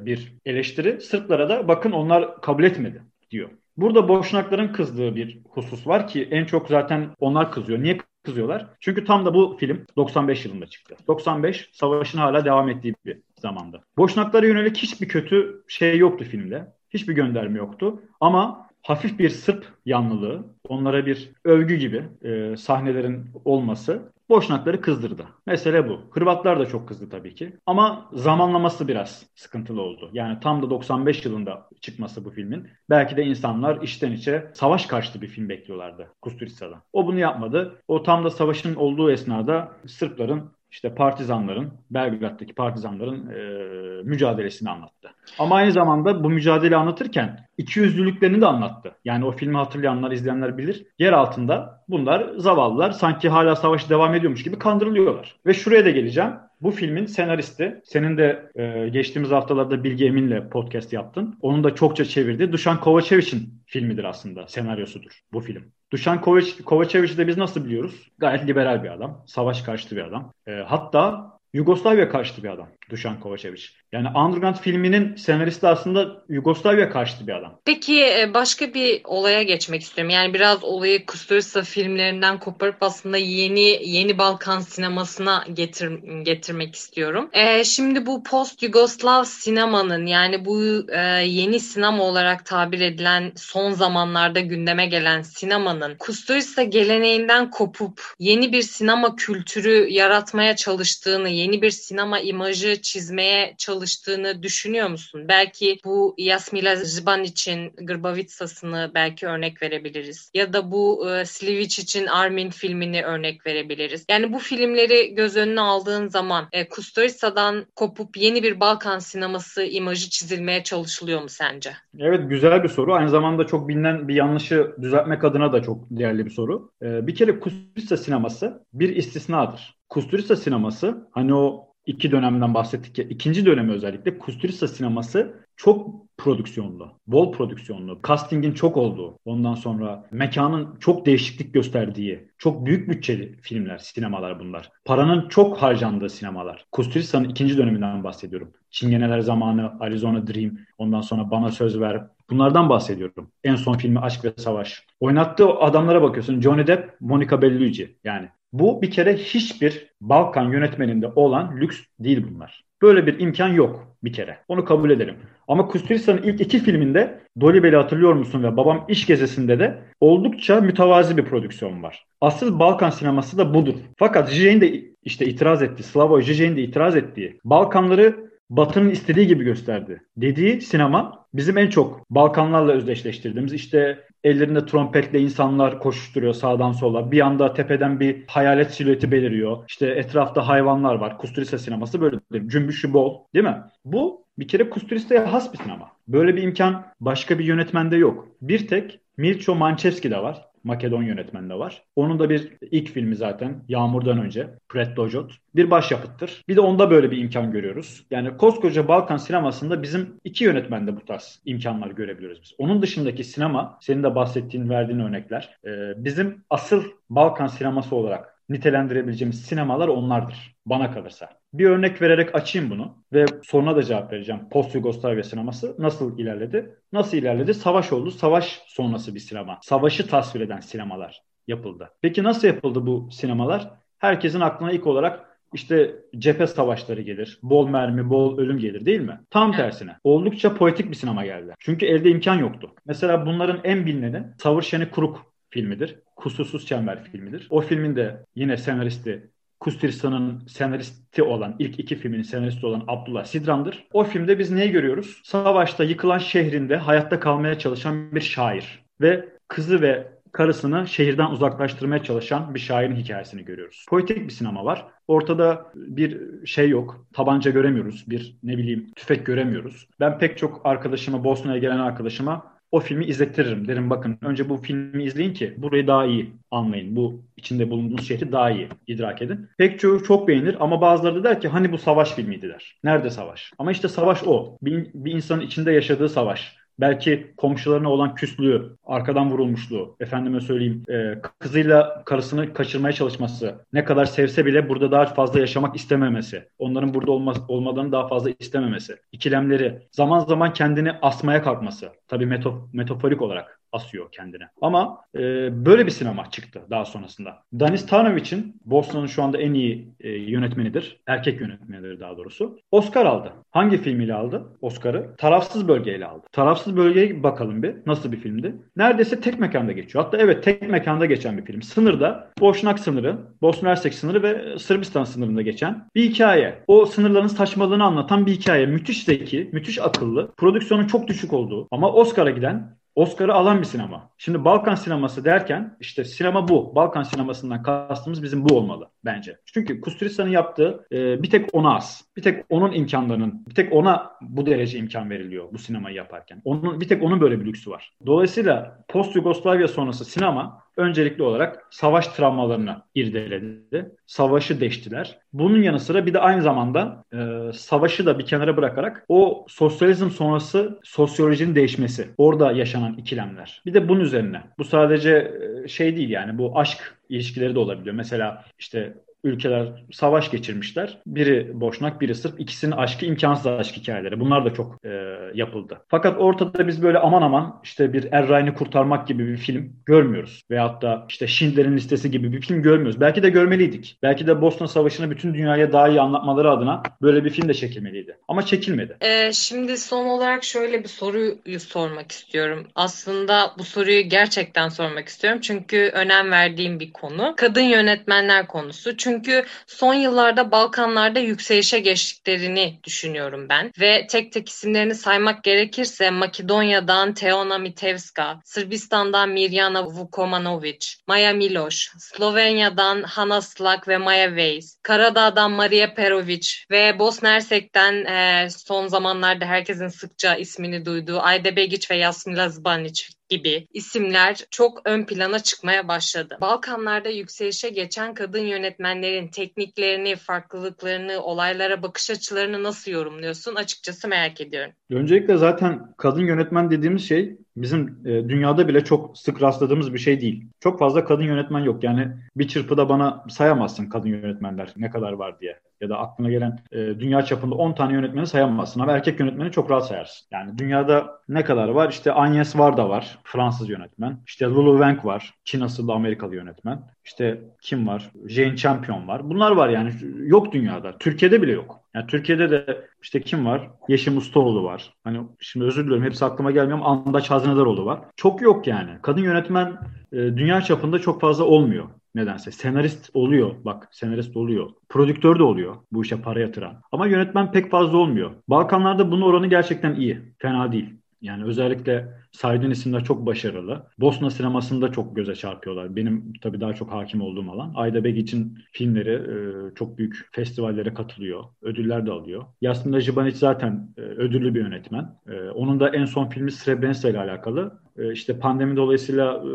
bir 0.07 0.33
eleştiri, 0.45 1.01
Sırplara 1.01 1.49
da 1.49 1.69
bakın 1.69 1.93
onlar 1.93 2.41
kabul 2.41 2.65
etmedi 2.65 3.03
diyor. 3.31 3.49
Burada 3.77 4.09
Boşnakların 4.09 4.73
kızdığı 4.73 5.17
bir 5.17 5.41
husus 5.49 5.87
var 5.87 6.09
ki 6.09 6.29
en 6.31 6.45
çok 6.45 6.69
zaten 6.69 7.09
onlar 7.19 7.53
kızıyor. 7.53 7.83
Niye 7.83 7.99
kızıyorlar? 8.25 8.67
Çünkü 8.81 9.05
tam 9.05 9.27
da 9.27 9.35
bu 9.35 9.57
film 9.61 9.87
95 9.97 10.45
yılında 10.45 10.67
çıktı. 10.67 10.97
95 11.09 11.71
savaşın 11.73 12.19
hala 12.19 12.45
devam 12.45 12.69
ettiği 12.69 12.95
bir 13.07 13.19
zamanda. 13.41 13.81
Boşnaklara 13.97 14.47
yönelik 14.47 14.77
hiçbir 14.77 15.09
kötü 15.09 15.65
şey 15.69 15.99
yoktu 15.99 16.25
filmde. 16.25 16.73
Hiçbir 16.91 17.15
gönderme 17.15 17.59
yoktu. 17.59 18.03
Ama 18.21 18.69
hafif 18.83 19.19
bir 19.19 19.31
Sırp 19.31 19.67
yanlılığı, 19.87 20.45
onlara 20.69 21.07
bir 21.07 21.31
övgü 21.45 21.77
gibi 21.77 22.05
e, 22.23 22.57
sahnelerin 22.57 23.27
olması 23.45 24.13
Boşnakları 24.33 24.81
kızdırdı. 24.81 25.27
Mesele 25.47 25.89
bu. 25.89 26.01
Hırvatlar 26.11 26.61
da 26.61 26.67
çok 26.67 26.89
kızdı 26.89 27.09
tabii 27.11 27.35
ki. 27.35 27.53
Ama 27.67 28.11
zamanlaması 28.13 28.89
biraz 28.89 29.27
sıkıntılı 29.35 29.83
oldu. 29.83 30.11
Yani 30.13 30.41
tam 30.41 30.63
da 30.63 30.71
95 30.71 31.25
yılında 31.25 31.69
çıkması 31.81 32.25
bu 32.25 32.31
filmin. 32.31 32.69
Belki 32.91 33.17
de 33.17 33.25
insanlar 33.25 33.83
içten 33.83 34.13
içe 34.13 34.51
savaş 34.55 34.87
karşıtı 34.87 35.23
bir 35.23 35.27
film 35.27 35.49
bekliyorlardı 35.49 36.09
Kusturica'dan. 36.23 36.83
O 36.93 37.07
bunu 37.07 37.19
yapmadı. 37.19 37.83
O 37.89 38.03
tam 38.03 38.25
da 38.25 38.31
savaşın 38.31 38.75
olduğu 38.75 39.11
esnada 39.11 39.73
Sırpların 39.87 40.51
işte 40.73 40.95
partizanların, 40.95 41.73
Belgrad'daki 41.91 42.55
partizanların 42.55 43.27
e, 43.31 44.03
mücadelesini 44.03 44.71
anlattı. 44.71 45.11
Ama 45.39 45.57
aynı 45.57 45.73
zamanda 45.73 46.25
bu 46.25 46.31
mücadele 46.31 46.77
anlatırken 46.77 47.47
iki 47.59 47.81
yüzlülüklerini 47.81 48.41
de 48.41 48.47
anlattı. 48.47 48.93
Yani 49.05 49.25
o 49.25 49.33
filmi 49.33 49.57
hatırlayanlar, 49.57 50.11
izleyenler 50.11 50.59
bilir. 50.59 50.87
Yer 50.99 51.13
altında 51.13 51.82
bunlar 51.93 52.29
zavallılar 52.37 52.91
sanki 52.91 53.29
hala 53.29 53.57
savaş 53.57 53.91
devam 53.91 54.15
ediyormuş 54.15 54.43
gibi 54.43 54.59
kandırılıyorlar. 54.59 55.37
Ve 55.47 55.55
şuraya 55.55 55.85
da 55.85 55.91
geleceğim. 55.91 56.31
Bu 56.61 56.71
filmin 56.71 57.07
senaristi, 57.07 57.81
senin 57.85 58.17
de 58.19 58.51
e, 58.55 58.89
geçtiğimiz 58.89 59.31
haftalarda 59.31 59.85
Bilge 59.85 60.07
Emin'le 60.07 60.51
podcast 60.51 60.93
yaptın. 60.93 61.39
Onun 61.41 61.65
da 61.65 61.75
çokça 61.75 62.05
çevirdiği 62.05 62.53
Dušan 62.53 62.81
Kovačević'in 62.81 63.63
filmidir 63.67 64.05
aslında, 64.05 64.47
senaryosudur 64.47 65.21
bu 65.33 65.41
film. 65.41 65.63
Dušan 65.93 66.21
Kovačević'i 66.65 67.19
de 67.19 67.27
biz 67.27 67.37
nasıl 67.37 67.65
biliyoruz? 67.65 68.09
Gayet 68.19 68.47
liberal 68.47 68.85
bir 68.85 68.93
adam, 68.93 69.25
savaş 69.27 69.63
karşıtı 69.63 69.97
bir 69.97 70.05
adam. 70.05 70.33
E, 70.47 70.53
hatta 70.53 71.32
Yugoslavya 71.53 72.09
karşıtı 72.09 72.43
bir 72.43 72.49
adam 72.49 72.69
Dušan 72.91 73.21
Kovačević. 73.21 73.71
Yani 73.93 74.09
Underground 74.09 74.57
filminin 74.57 75.17
senaristi 75.17 75.67
aslında 75.67 76.25
Yugoslavya 76.29 76.91
karşıtı 76.91 77.27
bir 77.27 77.33
adam. 77.33 77.61
Peki 77.65 78.05
e, 78.05 78.35
başka 78.35 78.75
bir 78.75 79.01
olaya 79.05 79.43
geçmek 79.43 79.83
istiyorum. 79.83 80.11
Yani 80.11 80.35
biraz 80.35 80.65
olayı 80.65 81.07
Kusturica 81.07 81.63
filmlerinden 81.63 82.39
koparıp 82.39 82.77
aslında 82.81 83.17
yeni 83.17 83.81
yeni 83.89 84.19
Balkan 84.19 84.61
sinemasına 84.61 85.45
getir, 85.53 85.89
getirmek 86.23 86.75
istiyorum. 86.75 87.31
Ee, 87.33 87.65
şimdi 87.65 88.07
bu 88.07 88.23
post 88.23 88.63
Yugoslav 88.63 89.25
sinemanın 89.25 90.07
yani 90.07 90.45
bu 90.45 90.63
e, 90.89 91.01
yeni 91.27 91.61
sinema 91.61 92.03
olarak 92.03 92.47
tabir 92.47 92.81
edilen 92.81 93.33
son 93.37 93.73
zamanlarda 93.73 94.41
gündeme 94.41 94.87
gelen 94.87 95.23
sinemanın 95.23 95.97
Kusturica 95.99 96.63
geleneğinden 96.63 97.51
kopup 97.51 98.03
yeni 98.19 98.53
bir 98.53 98.63
sinema 98.63 99.17
kültürü 99.17 99.89
yaratmaya 99.91 100.57
çalıştığını 100.57 101.29
yeni 101.43 101.63
bir 101.63 101.71
sinema 101.71 102.21
imajı 102.21 102.83
çizmeye 102.83 103.55
çalıştığını 103.59 104.43
düşünüyor 104.43 104.89
musun? 104.89 105.25
Belki 105.29 105.79
bu 105.85 106.15
Yasmila 106.19 106.77
Ziban 106.77 107.25
için 107.25 107.71
Grbavitsas'ını 107.71 108.91
belki 108.95 109.27
örnek 109.27 109.63
verebiliriz. 109.63 110.31
Ya 110.35 110.53
da 110.53 110.71
bu 110.73 111.11
e, 111.11 111.25
Slivic 111.25 111.83
için 111.83 112.07
Armin 112.07 112.51
filmini 112.51 113.03
örnek 113.03 113.47
verebiliriz. 113.47 114.05
Yani 114.09 114.33
bu 114.33 114.39
filmleri 114.39 115.15
göz 115.15 115.37
önüne 115.37 115.61
aldığın 115.61 116.09
zaman 116.09 116.49
e, 116.53 116.69
Kusturica'dan 116.69 117.67
kopup 117.77 118.17
yeni 118.17 118.43
bir 118.43 118.61
Balkan 118.61 118.99
sineması 118.99 119.65
imajı 119.65 120.11
çizilmeye 120.11 120.63
çalışılıyor 120.63 121.23
mu 121.23 121.29
sence? 121.29 121.73
Evet 121.99 122.31
güzel 122.31 122.63
bir 122.63 122.69
soru. 122.69 122.95
Aynı 122.95 123.09
zamanda 123.09 123.47
çok 123.47 123.69
bilinen 123.69 124.09
bir 124.09 124.15
yanlışı 124.15 124.73
düzeltmek 124.83 125.25
adına 125.25 125.53
da 125.53 125.63
çok 125.63 125.79
değerli 125.91 126.27
bir 126.27 126.31
soru. 126.31 126.71
Ee, 126.83 127.07
bir 127.07 127.15
kere 127.15 127.41
Kusturica 127.41 127.97
sineması 127.97 128.65
bir 128.73 128.97
istisnadır. 128.97 129.82
Kusturica 129.93 130.37
sineması 130.37 131.09
hani 131.11 131.35
o 131.35 131.69
iki 131.87 132.13
dönemden 132.13 132.55
bahsettik 132.55 132.99
ya 132.99 133.05
ikinci 133.05 133.47
dönemi 133.47 133.73
özellikle 133.73 134.19
Kusturica 134.19 134.69
sineması 134.69 135.35
çok 135.57 136.09
prodüksiyonlu, 136.19 136.93
bol 137.07 137.33
prodüksiyonlu, 137.33 138.01
castingin 138.09 138.53
çok 138.53 138.77
olduğu, 138.77 139.19
ondan 139.25 139.55
sonra 139.55 140.05
mekanın 140.11 140.77
çok 140.81 141.07
değişiklik 141.07 141.55
gösterdiği, 141.55 142.31
çok 142.39 142.67
büyük 142.67 142.89
bütçeli 142.89 143.37
filmler, 143.43 143.79
sinemalar 143.79 144.41
bunlar. 144.41 144.71
Paranın 144.85 145.29
çok 145.29 145.57
harcandığı 145.59 146.11
sinemalar. 146.11 146.67
Kusturica'nın 146.73 147.29
ikinci 147.29 147.59
döneminden 147.59 148.05
bahsediyorum. 148.05 148.53
Çingeneler 148.71 149.21
Zamanı, 149.21 149.73
Arizona 149.81 150.27
Dream, 150.27 150.51
ondan 150.79 151.01
sonra 151.01 151.31
Bana 151.31 151.51
Söz 151.51 151.81
Ver. 151.81 152.07
Bunlardan 152.31 152.69
bahsediyorum. 152.69 153.31
En 153.45 153.57
son 153.57 153.75
filmi 153.75 153.99
Aşk 153.99 154.25
ve 154.25 154.33
Savaş. 154.37 154.87
Oynattığı 155.01 155.51
adamlara 155.51 156.03
bakıyorsun. 156.03 156.41
Johnny 156.41 156.67
Depp, 156.67 157.01
Monica 157.01 157.43
Bellucci. 157.43 157.97
Yani 158.05 158.29
bu 158.53 158.83
bir 158.83 158.91
kere 158.91 159.17
hiçbir 159.17 159.87
Balkan 160.01 160.53
yönetmeninde 160.53 161.07
olan 161.07 161.61
lüks 161.61 161.81
değil 162.01 162.27
bunlar. 162.31 162.65
Böyle 162.83 163.07
bir 163.07 163.21
imkan 163.21 163.49
yok 163.49 163.97
bir 164.05 164.13
kere. 164.13 164.39
Onu 164.49 164.65
kabul 164.65 164.91
edelim. 164.91 165.17
Ama 165.49 165.67
Kusturica'nın 165.67 166.23
ilk 166.23 166.41
iki 166.41 166.59
filminde 166.59 167.21
Dolly 167.41 167.77
hatırlıyor 167.77 168.13
musun 168.13 168.43
ve 168.43 168.57
Babam 168.57 168.85
İş 168.89 169.07
Gezisi'nde 169.07 169.59
de 169.59 169.79
oldukça 170.01 170.61
mütevazi 170.61 171.17
bir 171.17 171.25
prodüksiyon 171.25 171.83
var. 171.83 172.07
Asıl 172.21 172.59
Balkan 172.59 172.91
sineması 172.91 173.39
da 173.39 173.55
budur. 173.55 173.75
Fakat 173.97 174.29
Zizek'in 174.29 174.61
de 174.61 174.85
işte 175.03 175.27
itiraz 175.27 175.63
etti. 175.63 175.83
Slavoj 175.83 176.27
Zizek'in 176.27 176.57
de 176.57 176.63
itiraz 176.63 176.97
ettiği. 176.97 177.41
Balkanları 177.45 178.32
Batı'nın 178.57 178.91
istediği 178.91 179.27
gibi 179.27 179.45
gösterdi. 179.45 180.03
Dediği 180.17 180.61
sinema 180.61 181.27
bizim 181.35 181.59
en 181.59 181.71
çok 181.71 182.11
Balkanlarla 182.11 182.73
özdeşleştirdiğimiz 182.73 183.53
işte 183.53 184.05
ellerinde 184.25 184.67
trompetle 184.67 185.21
insanlar 185.21 185.81
koşuşturuyor 185.81 186.35
sağdan 186.35 186.73
sola. 186.73 187.13
Bir 187.13 187.21
anda 187.21 187.55
tepeden 187.55 188.01
bir 188.01 188.25
hayalet 188.27 188.75
silüeti 188.75 189.13
beliriyor. 189.13 189.65
İşte 189.69 189.87
etrafta 189.87 190.49
hayvanlar 190.49 190.95
var. 190.95 191.19
Kusturica 191.19 191.59
sineması 191.59 192.01
böyledir. 192.01 192.49
Cümbüşü 192.49 192.93
bol 192.93 193.19
değil 193.35 193.45
mi? 193.45 193.57
Bu 193.85 194.27
bir 194.39 194.49
kere 194.49 194.71
Kusturica'ya 194.71 195.33
has 195.33 195.53
bir 195.53 195.59
sinema. 195.59 195.89
Böyle 196.09 196.37
bir 196.37 196.43
imkan 196.43 196.87
başka 197.01 197.39
bir 197.39 197.45
yönetmende 197.45 197.97
yok. 197.97 198.29
Bir 198.43 198.67
tek 198.67 199.01
Milcho 199.17 199.55
Manchevski'de 199.55 200.23
var. 200.23 200.52
Makedon 200.65 201.03
yönetmeninde 201.03 201.55
var. 201.55 201.83
Onun 201.97 202.19
da 202.19 202.31
bir 202.31 202.53
ilk 202.71 202.89
filmi 202.89 203.17
zaten 203.17 203.65
Yağmur'dan 203.69 204.19
önce 204.19 204.51
Pret 204.69 204.97
Dojot. 204.97 205.33
Bir 205.55 205.71
başyapıttır. 205.71 206.43
Bir 206.49 206.57
de 206.57 206.61
onda 206.61 206.91
böyle 206.91 207.11
bir 207.11 207.19
imkan 207.19 207.53
görüyoruz. 207.53 208.07
Yani 208.11 208.37
koskoca 208.37 208.89
Balkan 208.89 209.17
sinemasında 209.17 209.83
bizim 209.83 210.15
iki 210.25 210.45
yönetmende 210.45 210.97
bu 210.97 211.05
tarz 211.05 211.41
imkanlar 211.45 211.91
görebiliyoruz 211.91 212.43
biz. 212.43 212.55
Onun 212.59 212.83
dışındaki 212.83 213.25
sinema, 213.25 213.79
senin 213.81 214.03
de 214.03 214.15
bahsettiğin, 214.15 214.69
verdiğin 214.69 215.01
örnekler, 215.01 215.57
bizim 215.97 216.45
asıl 216.51 216.83
Balkan 217.11 217.47
sineması 217.47 217.97
olarak 217.97 218.42
nitelendirebileceğimiz 218.53 219.43
sinemalar 219.43 219.89
onlardır 219.89 220.57
bana 220.67 220.91
kalırsa. 220.91 221.29
Bir 221.53 221.67
örnek 221.67 222.03
vererek 222.03 222.35
açayım 222.35 222.71
bunu 222.71 222.95
ve 223.13 223.25
sonra 223.43 223.77
da 223.77 223.83
cevap 223.83 224.13
vereceğim. 224.13 224.41
Post 224.51 224.75
Yugoslavya 224.75 225.23
sineması 225.23 225.77
nasıl 225.79 226.19
ilerledi? 226.19 226.77
Nasıl 226.93 227.17
ilerledi? 227.17 227.55
Savaş 227.55 227.93
oldu. 227.93 228.11
Savaş 228.11 228.63
sonrası 228.67 229.15
bir 229.15 229.21
sinema. 229.21 229.59
Savaşı 229.63 230.07
tasvir 230.07 230.41
eden 230.41 230.61
sinemalar 230.61 231.23
yapıldı. 231.49 231.91
Peki 232.03 232.23
nasıl 232.23 232.49
yapıldı 232.49 232.87
bu 232.87 233.09
sinemalar? 233.11 233.71
Herkesin 233.99 234.41
aklına 234.41 234.73
ilk 234.73 234.87
olarak 234.87 235.33
işte 235.55 235.95
cephe 236.19 236.47
savaşları 236.47 237.03
gelir. 237.03 237.39
Bol 237.43 237.69
mermi, 237.69 238.11
bol 238.11 238.39
ölüm 238.39 238.59
gelir 238.59 238.87
değil 238.87 239.01
mi? 239.01 239.21
Tam 239.31 239.53
tersine. 239.53 239.97
Oldukça 240.05 240.55
poetik 240.55 240.91
bir 240.91 240.97
sinema 240.97 241.25
geldi. 241.25 241.55
Çünkü 241.59 241.87
elde 241.87 242.11
imkan 242.11 242.39
yoktu. 242.39 242.75
Mesela 242.87 243.27
bunların 243.27 243.61
en 243.65 243.87
bilineni 243.87 244.25
Savur 244.39 244.63
Şeni 244.63 244.91
Kuruk 244.91 245.32
filmidir. 245.53 245.97
Kusursuz 246.17 246.67
Çember 246.67 247.05
filmidir. 247.05 247.47
O 247.51 247.61
filmin 247.61 247.97
de 247.97 248.25
yine 248.35 248.57
senaristi 248.57 249.31
Kustirsan'ın 249.61 250.47
senaristi 250.47 251.23
olan, 251.23 251.57
ilk 251.59 251.81
iki 251.81 251.97
filmin 251.97 252.23
senaristi 252.23 252.67
olan 252.67 252.85
Abdullah 252.87 253.25
Sidran'dır. 253.25 253.87
O 253.93 254.05
filmde 254.05 254.39
biz 254.39 254.51
neyi 254.51 254.71
görüyoruz? 254.71 255.21
Savaşta 255.25 255.85
yıkılan 255.85 256.19
şehrinde 256.19 256.77
hayatta 256.77 257.21
kalmaya 257.21 257.59
çalışan 257.59 258.15
bir 258.15 258.21
şair 258.21 258.85
ve 259.01 259.29
kızı 259.49 259.83
ve 259.83 260.13
karısını 260.33 260.87
şehirden 260.89 261.31
uzaklaştırmaya 261.31 262.03
çalışan 262.03 262.55
bir 262.55 262.61
şairin 262.61 262.97
hikayesini 262.97 263.45
görüyoruz. 263.45 263.87
Poetik 263.89 264.17
bir 264.17 264.33
sinema 264.33 264.65
var. 264.65 264.87
Ortada 265.09 265.73
bir 265.75 266.21
şey 266.47 266.69
yok. 266.69 267.07
Tabanca 267.13 267.51
göremiyoruz. 267.51 268.05
Bir 268.11 268.37
ne 268.43 268.59
bileyim 268.59 268.91
tüfek 268.97 269.27
göremiyoruz. 269.27 269.89
Ben 270.01 270.19
pek 270.19 270.39
çok 270.39 270.67
arkadaşıma, 270.67 271.25
Bosna'ya 271.25 271.59
gelen 271.59 271.79
arkadaşıma 271.79 272.53
o 272.73 272.81
filmi 272.81 273.05
izlettiririm. 273.05 273.69
Derim 273.69 273.91
bakın 273.91 274.19
önce 274.23 274.49
bu 274.49 274.57
filmi 274.57 275.05
izleyin 275.05 275.35
ki 275.35 275.55
burayı 275.57 275.87
daha 275.87 276.07
iyi 276.07 276.33
anlayın. 276.51 276.97
Bu 276.97 277.23
içinde 277.37 277.71
bulunduğunuz 277.71 278.09
şehri 278.09 278.33
daha 278.33 278.51
iyi 278.51 278.69
idrak 278.87 279.23
edin. 279.23 279.49
Pek 279.59 279.81
çoğu 279.81 280.05
çok 280.05 280.29
beğenir 280.29 280.57
ama 280.61 280.81
bazıları 280.81 281.25
da 281.25 281.25
der 281.25 281.41
ki 281.41 281.49
hani 281.49 281.73
bu 281.73 281.79
savaş 281.79 282.15
filmiydi 282.15 282.49
der. 282.49 282.77
Nerede 282.85 283.11
savaş? 283.11 283.53
Ama 283.59 283.73
işte 283.73 283.89
savaş 283.89 284.23
o. 284.27 284.59
Bir, 284.63 284.91
bir 284.95 285.13
insanın 285.13 285.41
içinde 285.41 285.73
yaşadığı 285.73 286.09
savaş 286.09 286.62
belki 286.81 287.35
komşularına 287.37 287.89
olan 287.89 288.15
küslüğü, 288.15 288.77
arkadan 288.85 289.31
vurulmuşluğu, 289.31 289.97
efendime 290.01 290.41
söyleyeyim 290.41 290.83
e, 290.89 291.15
kızıyla 291.39 292.03
karısını 292.05 292.55
kaçırmaya 292.55 292.93
çalışması, 292.93 293.55
ne 293.73 293.85
kadar 293.85 294.05
sevse 294.05 294.47
bile 294.47 294.69
burada 294.69 294.93
daha 294.93 295.07
fazla 295.07 295.41
yaşamak 295.41 295.77
istememesi, 295.77 296.49
onların 296.59 296.95
burada 296.95 297.11
olmaz, 297.11 297.37
olmadığını 297.49 297.93
daha 297.93 298.09
fazla 298.09 298.31
istememesi, 298.39 298.97
ikilemleri, 299.13 299.89
zaman 299.91 300.21
zaman 300.21 300.53
kendini 300.53 300.93
asmaya 301.03 301.43
kalkması, 301.43 301.91
tabii 302.09 302.39
metaforik 302.73 303.23
olarak 303.23 303.62
asıyor 303.73 304.13
kendine. 304.13 304.49
Ama 304.61 305.01
e, 305.15 305.21
böyle 305.67 305.87
bir 305.87 305.91
sinema 305.91 306.31
çıktı 306.31 306.63
daha 306.71 306.85
sonrasında. 306.85 307.39
Danis 307.61 307.87
Tanovic'in 307.87 308.61
Bosna'nın 308.65 309.07
şu 309.07 309.23
anda 309.23 309.39
en 309.39 309.55
iyi 309.55 309.89
e, 310.01 310.11
yönetmenidir. 310.11 311.01
Erkek 311.07 311.41
yönetmenidir 311.41 312.01
daha 312.01 312.17
doğrusu. 312.17 312.59
Oscar 312.71 313.07
aldı. 313.07 313.33
Hangi 313.51 313.77
filmiyle 313.77 314.15
aldı 314.15 314.43
Oscar'ı? 314.61 315.17
Tarafsız 315.19 315.69
bölgeyle 315.69 316.07
aldı. 316.07 316.27
Tarafsız 316.33 316.77
bölgeye 316.77 317.23
bakalım 317.23 317.63
bir. 317.63 317.75
Nasıl 317.87 318.13
bir 318.13 318.21
filmdi? 318.21 318.57
Neredeyse 318.77 319.21
tek 319.21 319.41
mekanda 319.41 319.73
geçiyor. 319.73 320.05
Hatta 320.05 320.17
evet 320.17 320.45
tek 320.45 320.71
mekanda 320.71 321.07
geçen 321.07 321.39
bir 321.39 321.45
film. 321.45 321.63
Sınırda 321.63 322.33
Boşnak 322.41 322.79
sınırı, 322.79 323.19
Bosna 323.43 323.69
Hersek 323.69 323.95
sınırı 323.95 324.23
ve 324.23 324.59
Sırbistan 324.59 325.05
sınırında 325.05 325.43
geçen 325.43 325.89
bir 325.95 326.11
hikaye. 326.11 326.65
O 326.67 326.87
sınırların 326.87 327.27
saçmalığını 327.27 327.85
anlatan 327.85 328.27
bir 328.27 328.33
hikaye. 328.33 328.67
Müthiş 328.67 329.05
zeki, 329.05 329.51
müthiş 329.53 329.79
akıllı. 329.79 330.33
Prodüksiyonun 330.37 330.87
çok 330.87 331.09
düşük 331.09 331.33
olduğu 331.33 331.69
ama 331.71 331.93
Oscar'a 331.93 332.31
giden 332.31 332.77
Oscar'ı 332.95 333.35
alan 333.35 333.61
bir 333.61 333.65
sinema. 333.65 334.11
Şimdi 334.19 334.45
Balkan 334.45 334.75
sineması 334.75 335.25
derken 335.25 335.77
işte 335.81 336.05
sinema 336.05 336.49
bu. 336.49 336.75
Balkan 336.75 337.03
sinemasından 337.03 337.63
kastımız 337.63 338.23
bizim 338.23 338.49
bu 338.49 338.57
olmalı 338.57 338.91
bence. 339.05 339.39
Çünkü 339.47 339.81
Kusturica'nın 339.81 340.31
yaptığı 340.31 340.87
e, 340.93 341.23
bir 341.23 341.31
tek 341.31 341.55
ona 341.55 341.77
az. 341.77 342.05
Bir 342.17 342.23
tek 342.23 342.45
onun 342.49 342.73
imkanlarının, 342.73 343.45
bir 343.49 343.55
tek 343.55 343.73
ona 343.73 344.11
bu 344.21 344.47
derece 344.47 344.79
imkan 344.79 345.11
veriliyor 345.11 345.49
bu 345.53 345.59
sinemayı 345.59 345.97
yaparken. 345.97 346.43
Onun 346.45 346.81
bir 346.81 346.89
tek 346.89 347.03
onun 347.03 347.21
böyle 347.21 347.41
bir 347.41 347.47
lüksü 347.47 347.71
var. 347.71 347.93
Dolayısıyla 348.07 348.85
post 348.89 349.17
Yugoslavya 349.17 349.69
sonrası 349.69 350.05
sinema 350.05 350.63
öncelikli 350.77 351.23
olarak 351.23 351.67
savaş 351.71 352.09
travmalarını 352.09 352.83
irdeledi. 352.95 353.91
Savaşı 354.07 354.61
deştiler. 354.61 355.19
Bunun 355.33 355.63
yanı 355.63 355.81
sıra 355.81 356.07
bir 356.07 356.15
de 356.15 356.19
aynı 356.19 356.43
zamanda 356.43 357.05
e, 357.13 357.53
savaşı 357.53 358.07
da 358.07 358.19
bir 358.19 358.27
kenara 358.27 358.57
bırakarak 358.57 359.05
o 359.09 359.47
sosyalizm 359.49 360.11
sonrası 360.11 360.81
sosyolojinin 360.83 361.55
değişmesi. 361.55 362.09
Orada 362.19 362.53
yaşanan 362.53 362.97
ikilemler. 362.97 363.63
Bir 363.67 363.75
de 363.75 363.89
bunun 363.89 364.01
üzerine. 364.01 364.43
Bu 364.59 364.65
sadece 364.65 365.33
e, 365.65 365.69
şey 365.69 365.97
değil 365.97 366.11
yani 366.11 366.39
bu 366.39 366.59
aşk 366.59 366.99
ilişkileri 367.09 367.55
de 367.55 367.59
olabiliyor. 367.59 367.95
Mesela 367.95 368.45
işte 368.59 368.95
ülkeler 369.25 369.85
savaş 369.93 370.31
geçirmişler. 370.31 370.99
Biri 371.07 371.61
Boşnak, 371.61 372.01
biri 372.01 372.15
Sırp. 372.15 372.41
İkisinin 372.41 372.73
aşkı 372.73 373.07
imkansız 373.07 373.47
aşk 373.47 373.77
hikayeleri. 373.77 374.21
Bunlar 374.21 374.45
da 374.45 374.55
çok 374.55 374.85
e, 374.85 374.91
yapıldı. 375.35 375.79
Fakat 375.89 376.21
ortada 376.21 376.69
biz 376.69 376.83
böyle 376.83 376.99
aman 376.99 377.23
aman 377.23 377.61
işte 377.65 377.93
bir 377.93 378.09
Erray'ını 378.13 378.55
kurtarmak 378.55 379.09
gibi 379.09 379.29
bir 379.29 379.37
film 379.37 379.73
görmüyoruz. 379.87 380.43
Veyahut 380.51 380.83
da 380.83 381.07
işte 381.09 381.27
Schindler'in 381.27 381.77
listesi 381.77 382.11
gibi 382.11 382.33
bir 382.33 382.41
film 382.41 382.63
görmüyoruz. 382.63 383.01
Belki 383.01 383.23
de 383.23 383.31
görmeliydik. 383.31 383.99
Belki 384.03 384.27
de 384.27 384.41
Bosna 384.41 384.69
Savaşı'nı 384.69 385.11
bütün 385.11 385.35
dünyaya 385.35 385.73
daha 385.73 385.89
iyi 385.89 386.01
anlatmaları 386.01 386.51
adına 386.51 386.83
böyle 387.03 387.25
bir 387.25 387.31
film 387.31 387.49
de 387.49 387.55
çekilmeliydi. 387.55 388.19
Ama 388.29 388.47
çekilmedi. 388.47 388.97
Ee, 389.01 389.33
şimdi 389.33 389.77
son 389.79 390.07
olarak 390.07 390.45
şöyle 390.45 390.83
bir 390.83 390.89
soruyu 390.89 391.61
sormak 391.61 392.13
istiyorum. 392.13 392.67
Aslında 392.75 393.53
bu 393.59 393.65
soruyu 393.65 394.09
gerçekten 394.09 394.69
sormak 394.69 395.09
istiyorum. 395.09 395.41
Çünkü 395.41 395.91
önem 395.95 396.31
verdiğim 396.31 396.81
bir 396.81 396.93
konu. 396.93 397.35
Kadın 397.37 397.63
yönetmenler 397.63 398.47
konusu. 398.47 398.97
Çünkü 398.97 399.12
Çünkü 399.13 399.45
son 399.67 399.95
yıllarda 399.95 400.51
Balkanlarda 400.51 401.19
yükselişe 401.19 401.79
geçtiklerini 401.79 402.81
düşünüyorum 402.85 403.49
ben. 403.49 403.73
Ve 403.81 404.07
tek 404.07 404.33
tek 404.33 404.49
isimlerini 404.49 404.95
saymak 404.95 405.45
gerekirse 405.45 406.11
Makedonya'dan 406.11 407.15
Teona 407.15 407.59
Mitevska, 407.59 408.41
Sırbistan'dan 408.45 409.29
Mirjana 409.29 409.87
Vukomanovic, 409.87 410.87
Maja 411.07 411.33
Miloš, 411.33 411.91
Slovenya'dan 411.99 413.03
Hana 413.03 413.41
Slak 413.41 413.89
ve 413.89 413.99
Maja 413.99 414.29
Weiss, 414.29 414.77
Karadağ'dan 414.83 415.51
Maria 415.51 415.95
Perovic 415.95 416.49
ve 416.71 416.99
Bosna 416.99 417.29
Hersek'ten 417.29 418.05
e, 418.05 418.49
son 418.51 418.87
zamanlarda 418.87 419.45
herkesin 419.45 419.89
sıkça 419.89 420.35
ismini 420.35 420.85
duyduğu 420.85 421.21
Ayde 421.21 421.57
Begic 421.57 421.87
ve 421.91 422.01
Jasmila 422.01 422.49
Zbanic 422.49 423.05
gibi 423.29 423.67
isimler 423.73 424.37
çok 424.51 424.83
ön 424.85 425.07
plana 425.07 425.39
çıkmaya 425.39 425.89
başladı. 425.89 426.39
Balkanlarda 426.41 427.09
yükselişe 427.09 427.69
geçen 427.69 428.15
kadın 428.15 428.47
yönetmenlerin 428.47 429.29
tekniklerini, 429.29 430.17
farklılıklarını, 430.17 431.23
olaylara 431.23 431.83
bakış 431.83 432.11
açılarını 432.11 432.63
nasıl 432.63 432.91
yorumluyorsun? 432.91 433.55
Açıkçası 433.55 434.09
merak 434.09 434.41
ediyorum. 434.41 434.73
Öncelikle 434.91 435.37
zaten 435.37 435.95
kadın 435.99 436.27
yönetmen 436.27 436.71
dediğimiz 436.71 437.09
şey 437.09 437.37
bizim 437.57 437.99
e, 438.05 438.29
dünyada 438.29 438.69
bile 438.69 438.85
çok 438.85 439.19
sık 439.19 439.43
rastladığımız 439.43 439.95
bir 439.95 439.99
şey 439.99 440.21
değil. 440.21 440.47
Çok 440.61 440.79
fazla 440.79 441.05
kadın 441.05 441.23
yönetmen 441.23 441.61
yok. 441.61 441.85
Yani 441.85 442.09
bir 442.37 442.49
çırpıda 442.49 442.89
bana 442.89 443.25
sayamazsın 443.29 443.89
kadın 443.89 444.09
yönetmenler 444.09 444.73
ne 444.77 444.91
kadar 444.91 445.13
var 445.13 445.41
diye. 445.41 445.59
Ya 445.81 445.89
da 445.89 445.99
aklına 445.99 446.31
gelen 446.31 446.59
e, 446.73 446.79
dünya 446.79 447.23
çapında 447.23 447.55
10 447.55 447.73
tane 447.73 447.93
yönetmeni 447.93 448.27
sayamazsın 448.27 448.81
ama 448.81 448.93
erkek 448.93 449.21
yönetmeni 449.21 449.53
çok 449.53 449.71
rahat 449.71 449.87
sayarsın. 449.87 450.27
Yani 450.31 450.59
dünyada 450.59 451.21
ne 451.29 451.45
kadar 451.45 451.69
var? 451.69 451.89
İşte 451.91 452.15
Agnes 452.15 452.59
Varda 452.59 452.89
var, 452.89 453.19
Fransız 453.25 453.69
yönetmen. 453.69 454.19
İşte 454.27 454.47
Lulu 454.47 454.73
Wang 454.73 455.05
var, 455.05 455.35
Çin 455.45 455.61
asıllı 455.61 455.93
Amerikalı 455.93 456.35
yönetmen. 456.35 456.83
İşte 457.05 457.41
kim 457.63 457.87
var? 457.87 458.11
Jane 458.29 458.57
Champion 458.57 459.09
var. 459.09 459.31
Bunlar 459.31 459.51
var 459.51 459.69
yani. 459.69 459.93
Yok 460.19 460.53
dünyada. 460.53 460.99
Türkiye'de 460.99 461.43
bile 461.43 461.53
yok. 461.53 461.81
Yani 461.95 462.07
Türkiye'de 462.07 462.51
de 462.51 462.87
işte 463.03 463.21
kim 463.21 463.47
var? 463.47 463.71
Yeşim 463.89 464.17
Ustaoğlu 464.17 464.65
var. 464.65 464.95
Hani 465.05 465.21
şimdi 465.41 465.67
özür 465.67 465.85
diliyorum 465.85 466.05
hepsi 466.05 466.25
aklıma 466.25 466.51
gelmiyor 466.51 466.79
ama 466.79 466.87
Andaç 466.87 467.31
Hazinedaroğlu 467.31 467.85
var. 467.85 468.01
Çok 468.17 468.43
yok 468.43 468.67
yani. 468.67 468.91
Kadın 469.03 469.23
yönetmen 469.23 469.79
e, 470.13 470.17
dünya 470.17 470.61
çapında 470.61 470.99
çok 470.99 471.21
fazla 471.21 471.45
olmuyor 471.45 471.89
nedense. 472.15 472.51
Senarist 472.51 473.11
oluyor 473.15 473.55
bak 473.65 473.89
senarist 473.91 474.37
oluyor. 474.37 474.71
Prodüktör 474.89 475.39
de 475.39 475.43
oluyor 475.43 475.77
bu 475.93 476.03
işe 476.03 476.21
para 476.21 476.41
yatıran. 476.41 476.81
Ama 476.93 477.07
yönetmen 477.07 477.53
pek 477.53 477.71
fazla 477.71 477.99
olmuyor. 477.99 478.31
Balkanlarda 478.49 479.11
bunun 479.11 479.23
oranı 479.23 479.47
gerçekten 479.47 479.95
iyi. 479.95 480.35
Fena 480.39 480.73
değil. 480.73 480.95
Yani 481.23 481.45
özellikle 481.45 482.09
saydığın 482.33 482.71
isimler 482.71 483.05
çok 483.05 483.27
başarılı. 483.27 483.87
Bosna 483.99 484.31
sinemasında 484.31 484.93
çok 484.93 485.17
göze 485.17 485.35
çarpıyorlar. 485.35 485.97
Benim 485.97 486.33
tabii 486.43 486.61
daha 486.61 486.73
çok 486.75 486.93
hakim 486.93 487.21
olduğum 487.21 487.51
alan. 487.51 487.73
Ayda 487.75 488.05
Begic'in 488.05 488.59
filmleri 488.73 489.13
e, 489.13 489.75
çok 489.75 489.99
büyük 489.99 490.29
festivallere 490.33 490.95
katılıyor. 490.95 491.45
Ödüller 491.63 492.07
de 492.07 492.11
alıyor. 492.11 492.45
Yasmin 492.61 493.01
Jibanic 493.01 493.37
zaten 493.37 493.89
e, 493.97 494.01
ödüllü 494.01 494.55
bir 494.55 494.61
yönetmen. 494.61 495.19
E, 495.29 495.51
onun 495.51 495.81
da 495.81 495.89
en 495.89 496.05
son 496.05 496.29
filmi 496.29 496.53
Srebrenica 496.53 497.09
ile 497.09 497.19
alakalı. 497.19 497.81
E, 497.99 498.13
işte 498.13 498.39
pandemi 498.39 498.77
dolayısıyla 498.77 499.35
e, 499.35 499.51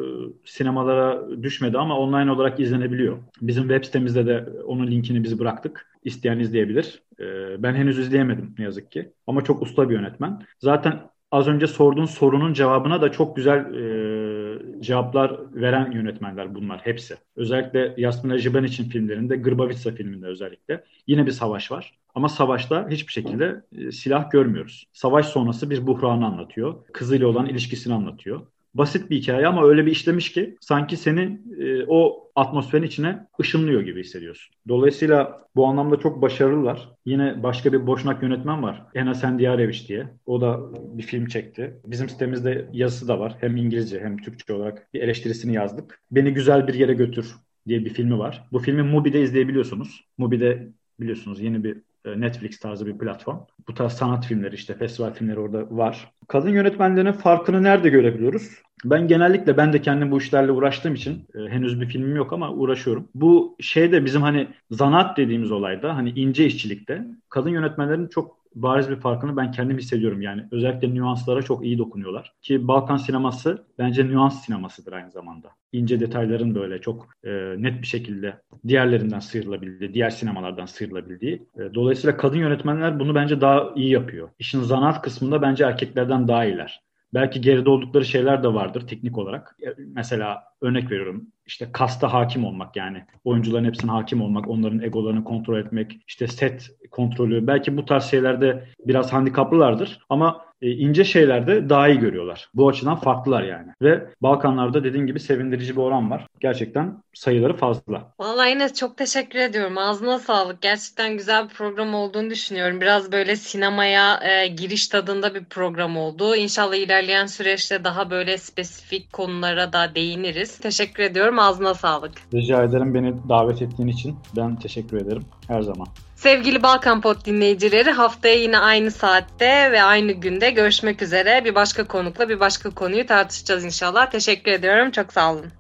sinemalara 0.46 1.28
düşmedi 1.44 1.78
ama 1.78 1.98
online 1.98 2.32
olarak 2.32 2.60
izlenebiliyor. 2.60 3.18
Bizim 3.42 3.64
web 3.64 3.84
sitemizde 3.84 4.26
de 4.26 4.50
onun 4.66 4.88
linkini 4.88 5.24
biz 5.24 5.40
bıraktık. 5.40 5.88
İsteyen 6.04 6.40
izleyebilir. 6.40 7.04
E, 7.20 7.24
ben 7.64 7.76
henüz 7.76 8.00
izleyemedim 8.00 8.56
ne 8.58 8.64
yazık 8.64 8.92
ki. 8.92 9.12
Ama 9.28 9.44
çok 9.44 9.62
usta 9.62 9.90
bir 9.90 9.96
yönetmen. 9.96 10.42
Zaten 10.60 11.00
az 11.32 11.48
önce 11.48 11.68
sorduğun 11.68 12.06
sorunun 12.06 12.54
cevabına 12.54 13.02
da 13.02 13.12
çok 13.12 13.36
güzel 13.36 13.74
e, 13.74 14.82
cevaplar 14.82 15.40
veren 15.54 15.92
yönetmenler 15.92 16.56
bunlar 16.56 16.80
hepsi. 16.80 17.18
Özellikle 17.36 17.94
Yasmin 17.98 18.38
Jiben 18.38 18.64
için 18.64 18.90
filmlerinde, 18.90 19.38
Grbavitsa 19.38 19.92
filminde 19.92 20.26
özellikle 20.26 20.84
yine 21.08 21.26
bir 21.26 21.32
savaş 21.32 21.72
var. 21.72 21.98
Ama 22.16 22.30
savaşta 22.30 22.90
hiçbir 22.90 23.12
şekilde 23.12 23.62
e, 23.72 23.92
silah 23.92 24.32
görmüyoruz. 24.32 24.86
Savaş 24.94 25.26
sonrası 25.26 25.70
bir 25.70 25.88
buhranı 25.88 26.26
anlatıyor. 26.26 26.86
Kızıyla 26.94 27.28
olan 27.28 27.46
ilişkisini 27.46 27.94
anlatıyor 27.94 28.42
basit 28.78 29.10
bir 29.10 29.18
hikaye 29.18 29.48
ama 29.48 29.66
öyle 29.68 29.86
bir 29.86 29.92
işlemiş 29.92 30.32
ki 30.32 30.58
sanki 30.62 30.98
seni 30.98 31.40
e, 31.60 31.86
o 31.88 32.30
atmosferin 32.36 32.84
içine 32.84 33.28
ışınlıyor 33.42 33.82
gibi 33.82 34.00
hissediyorsun. 34.00 34.56
Dolayısıyla 34.68 35.48
bu 35.56 35.66
anlamda 35.66 36.00
çok 36.00 36.22
başarılılar. 36.22 36.90
Yine 37.06 37.44
başka 37.44 37.74
bir 37.74 37.88
boşnak 37.88 38.24
yönetmen 38.24 38.64
var. 38.64 38.84
Ena 38.96 39.14
Sendiyareviç 39.14 39.90
diye. 39.90 40.08
O 40.26 40.42
da 40.42 40.60
bir 40.98 41.04
film 41.04 41.26
çekti. 41.26 41.74
Bizim 41.86 42.10
sitemizde 42.10 42.70
yazısı 42.74 43.08
da 43.08 43.20
var. 43.20 43.36
Hem 43.40 43.58
İngilizce 43.58 44.00
hem 44.00 44.18
Türkçe 44.18 44.54
olarak 44.54 44.94
bir 44.94 45.02
eleştirisini 45.02 45.54
yazdık. 45.54 46.02
Beni 46.12 46.34
Güzel 46.34 46.68
Bir 46.68 46.74
Yere 46.74 46.94
Götür 46.94 47.36
diye 47.68 47.86
bir 47.86 47.90
filmi 47.90 48.20
var. 48.20 48.48
Bu 48.52 48.60
filmi 48.60 48.84
Mubi'de 48.84 49.22
izleyebiliyorsunuz. 49.22 50.06
Mubi'de 50.18 50.68
biliyorsunuz 51.00 51.42
yeni 51.42 51.64
bir 51.64 51.78
Netflix 52.16 52.60
tarzı 52.60 52.86
bir 52.86 52.98
platform. 52.98 53.38
Bu 53.68 53.74
tarz 53.74 53.94
sanat 53.94 54.26
filmleri 54.26 54.56
işte 54.56 54.74
festival 54.74 55.14
filmleri 55.14 55.40
orada 55.40 55.78
var. 55.78 56.12
Kadın 56.28 56.50
yönetmenlerin 56.50 57.12
farkını 57.12 57.64
nerede 57.64 57.90
görebiliyoruz? 57.90 58.50
Ben 58.86 59.08
genellikle 59.08 59.58
ben 59.58 59.74
de 59.74 59.82
kendim 59.82 60.12
bu 60.12 60.18
işlerle 60.18 60.52
uğraştığım 60.52 60.96
için 60.96 61.28
e, 61.36 61.50
henüz 61.50 61.82
bir 61.82 61.86
filmim 61.86 62.16
yok 62.16 62.34
ama 62.34 62.52
uğraşıyorum. 62.52 63.08
Bu 63.16 63.56
şey 63.60 63.92
de 63.92 64.06
bizim 64.06 64.22
hani 64.22 64.48
zanat 64.72 65.18
dediğimiz 65.18 65.52
olayda 65.52 65.96
hani 65.96 66.10
ince 66.10 66.46
işçilikte 66.46 67.06
kadın 67.30 67.50
yönetmenlerin 67.50 68.08
çok 68.08 68.37
bariz 68.62 68.90
bir 68.90 68.96
farkını 68.96 69.38
ben 69.38 69.52
kendim 69.52 69.78
hissediyorum. 69.78 70.22
Yani 70.22 70.44
özellikle 70.52 70.94
nüanslara 70.94 71.42
çok 71.42 71.66
iyi 71.66 71.78
dokunuyorlar. 71.78 72.34
Ki 72.42 72.68
Balkan 72.68 72.98
sineması 72.98 73.66
bence 73.80 74.08
nüans 74.08 74.46
sinemasıdır 74.46 74.94
aynı 74.94 75.12
zamanda. 75.12 75.50
İnce 75.72 76.00
detayların 76.00 76.56
böyle 76.56 76.82
çok 76.82 77.08
e, 77.24 77.32
net 77.58 77.82
bir 77.82 77.88
şekilde 77.88 78.42
diğerlerinden 78.68 79.20
sıyrılabildiği, 79.20 79.94
diğer 79.94 80.10
sinemalardan 80.10 80.66
sıyrılabildiği. 80.66 81.48
E, 81.60 81.74
dolayısıyla 81.74 82.18
kadın 82.18 82.38
yönetmenler 82.38 83.00
bunu 83.00 83.16
bence 83.16 83.42
daha 83.42 83.74
iyi 83.76 83.90
yapıyor. 83.90 84.30
İşin 84.40 84.62
zanaat 84.62 85.02
kısmında 85.02 85.42
bence 85.42 85.64
erkeklerden 85.64 86.28
daha 86.28 86.46
iyiler. 86.46 86.87
Belki 87.14 87.42
geride 87.42 87.70
oldukları 87.70 88.06
şeyler 88.06 88.44
de 88.44 88.54
vardır 88.54 88.88
teknik 88.88 89.18
olarak. 89.18 89.58
Mesela 89.78 90.44
örnek 90.62 90.92
veriyorum 90.92 91.28
işte 91.46 91.72
kasta 91.72 92.14
hakim 92.14 92.46
olmak 92.46 92.76
yani 92.76 93.06
oyuncuların 93.24 93.66
hepsine 93.66 93.92
hakim 93.92 94.22
olmak, 94.22 94.48
onların 94.48 94.82
egolarını 94.82 95.24
kontrol 95.24 95.60
etmek, 95.60 96.00
işte 96.08 96.28
set 96.28 96.70
kontrolü 96.92 97.48
belki 97.48 97.78
bu 97.78 97.86
tarz 97.86 98.04
şeylerde 98.04 98.68
biraz 98.86 99.14
handikaplılardır 99.14 100.00
ama 100.10 100.47
e, 100.62 100.72
ince 100.72 101.04
şeylerde 101.04 101.70
daha 101.70 101.88
iyi 101.88 102.00
görüyorlar. 102.00 102.50
Bu 102.54 102.70
açıdan 102.70 102.96
farklılar 102.96 103.44
yani. 103.44 103.72
Ve 103.82 104.06
Balkanlarda 104.22 104.84
dediğin 104.84 105.06
gibi 105.06 105.20
sevindirici 105.20 105.76
bir 105.76 105.82
oran 105.82 106.12
var. 106.12 106.28
Gerçekten 106.40 107.04
sayıları 107.14 107.54
fazla. 107.58 108.14
Vallahi 108.20 108.50
yine 108.50 108.74
çok 108.74 108.98
teşekkür 108.98 109.40
ediyorum. 109.40 109.78
Ağzına 109.78 110.20
sağlık. 110.20 110.62
Gerçekten 110.62 111.18
güzel 111.18 111.44
bir 111.44 111.54
program 111.54 111.96
olduğunu 111.96 112.30
düşünüyorum. 112.30 112.82
Biraz 112.82 113.12
böyle 113.12 113.36
sinemaya 113.36 114.20
e, 114.24 114.48
giriş 114.48 114.88
tadında 114.88 115.36
bir 115.36 115.46
program 115.46 115.98
oldu. 115.98 116.36
İnşallah 116.36 116.76
ilerleyen 116.76 117.26
süreçte 117.26 117.84
daha 117.84 118.10
böyle 118.10 118.38
spesifik 118.38 119.14
konulara 119.14 119.74
da 119.74 119.96
değiniriz. 119.96 120.58
Teşekkür 120.58 121.04
ediyorum. 121.04 121.40
Ağzına 121.40 121.74
sağlık. 121.74 122.12
Rica 122.34 122.64
ederim 122.64 122.94
beni 122.94 123.14
davet 123.30 123.62
ettiğin 123.62 123.90
için. 123.90 124.16
Ben 124.36 124.56
teşekkür 124.56 124.98
ederim. 124.98 125.24
Her 125.48 125.62
zaman. 125.62 125.88
Sevgili 126.18 126.64
Balkan 126.64 127.02
Pod 127.02 127.26
dinleyicileri 127.26 127.92
haftaya 127.92 128.36
yine 128.36 128.58
aynı 128.60 128.92
saatte 128.92 129.72
ve 129.72 129.84
aynı 129.84 130.12
günde 130.12 130.50
görüşmek 130.50 131.02
üzere. 131.02 131.46
Bir 131.46 131.56
başka 131.56 131.88
konukla 131.88 132.30
bir 132.30 132.40
başka 132.40 132.70
konuyu 132.70 133.06
tartışacağız 133.06 133.66
inşallah. 133.66 134.12
Teşekkür 134.12 134.52
ediyorum. 134.52 134.92
Çok 134.92 135.14
sağ 135.14 135.34
olun. 135.34 135.57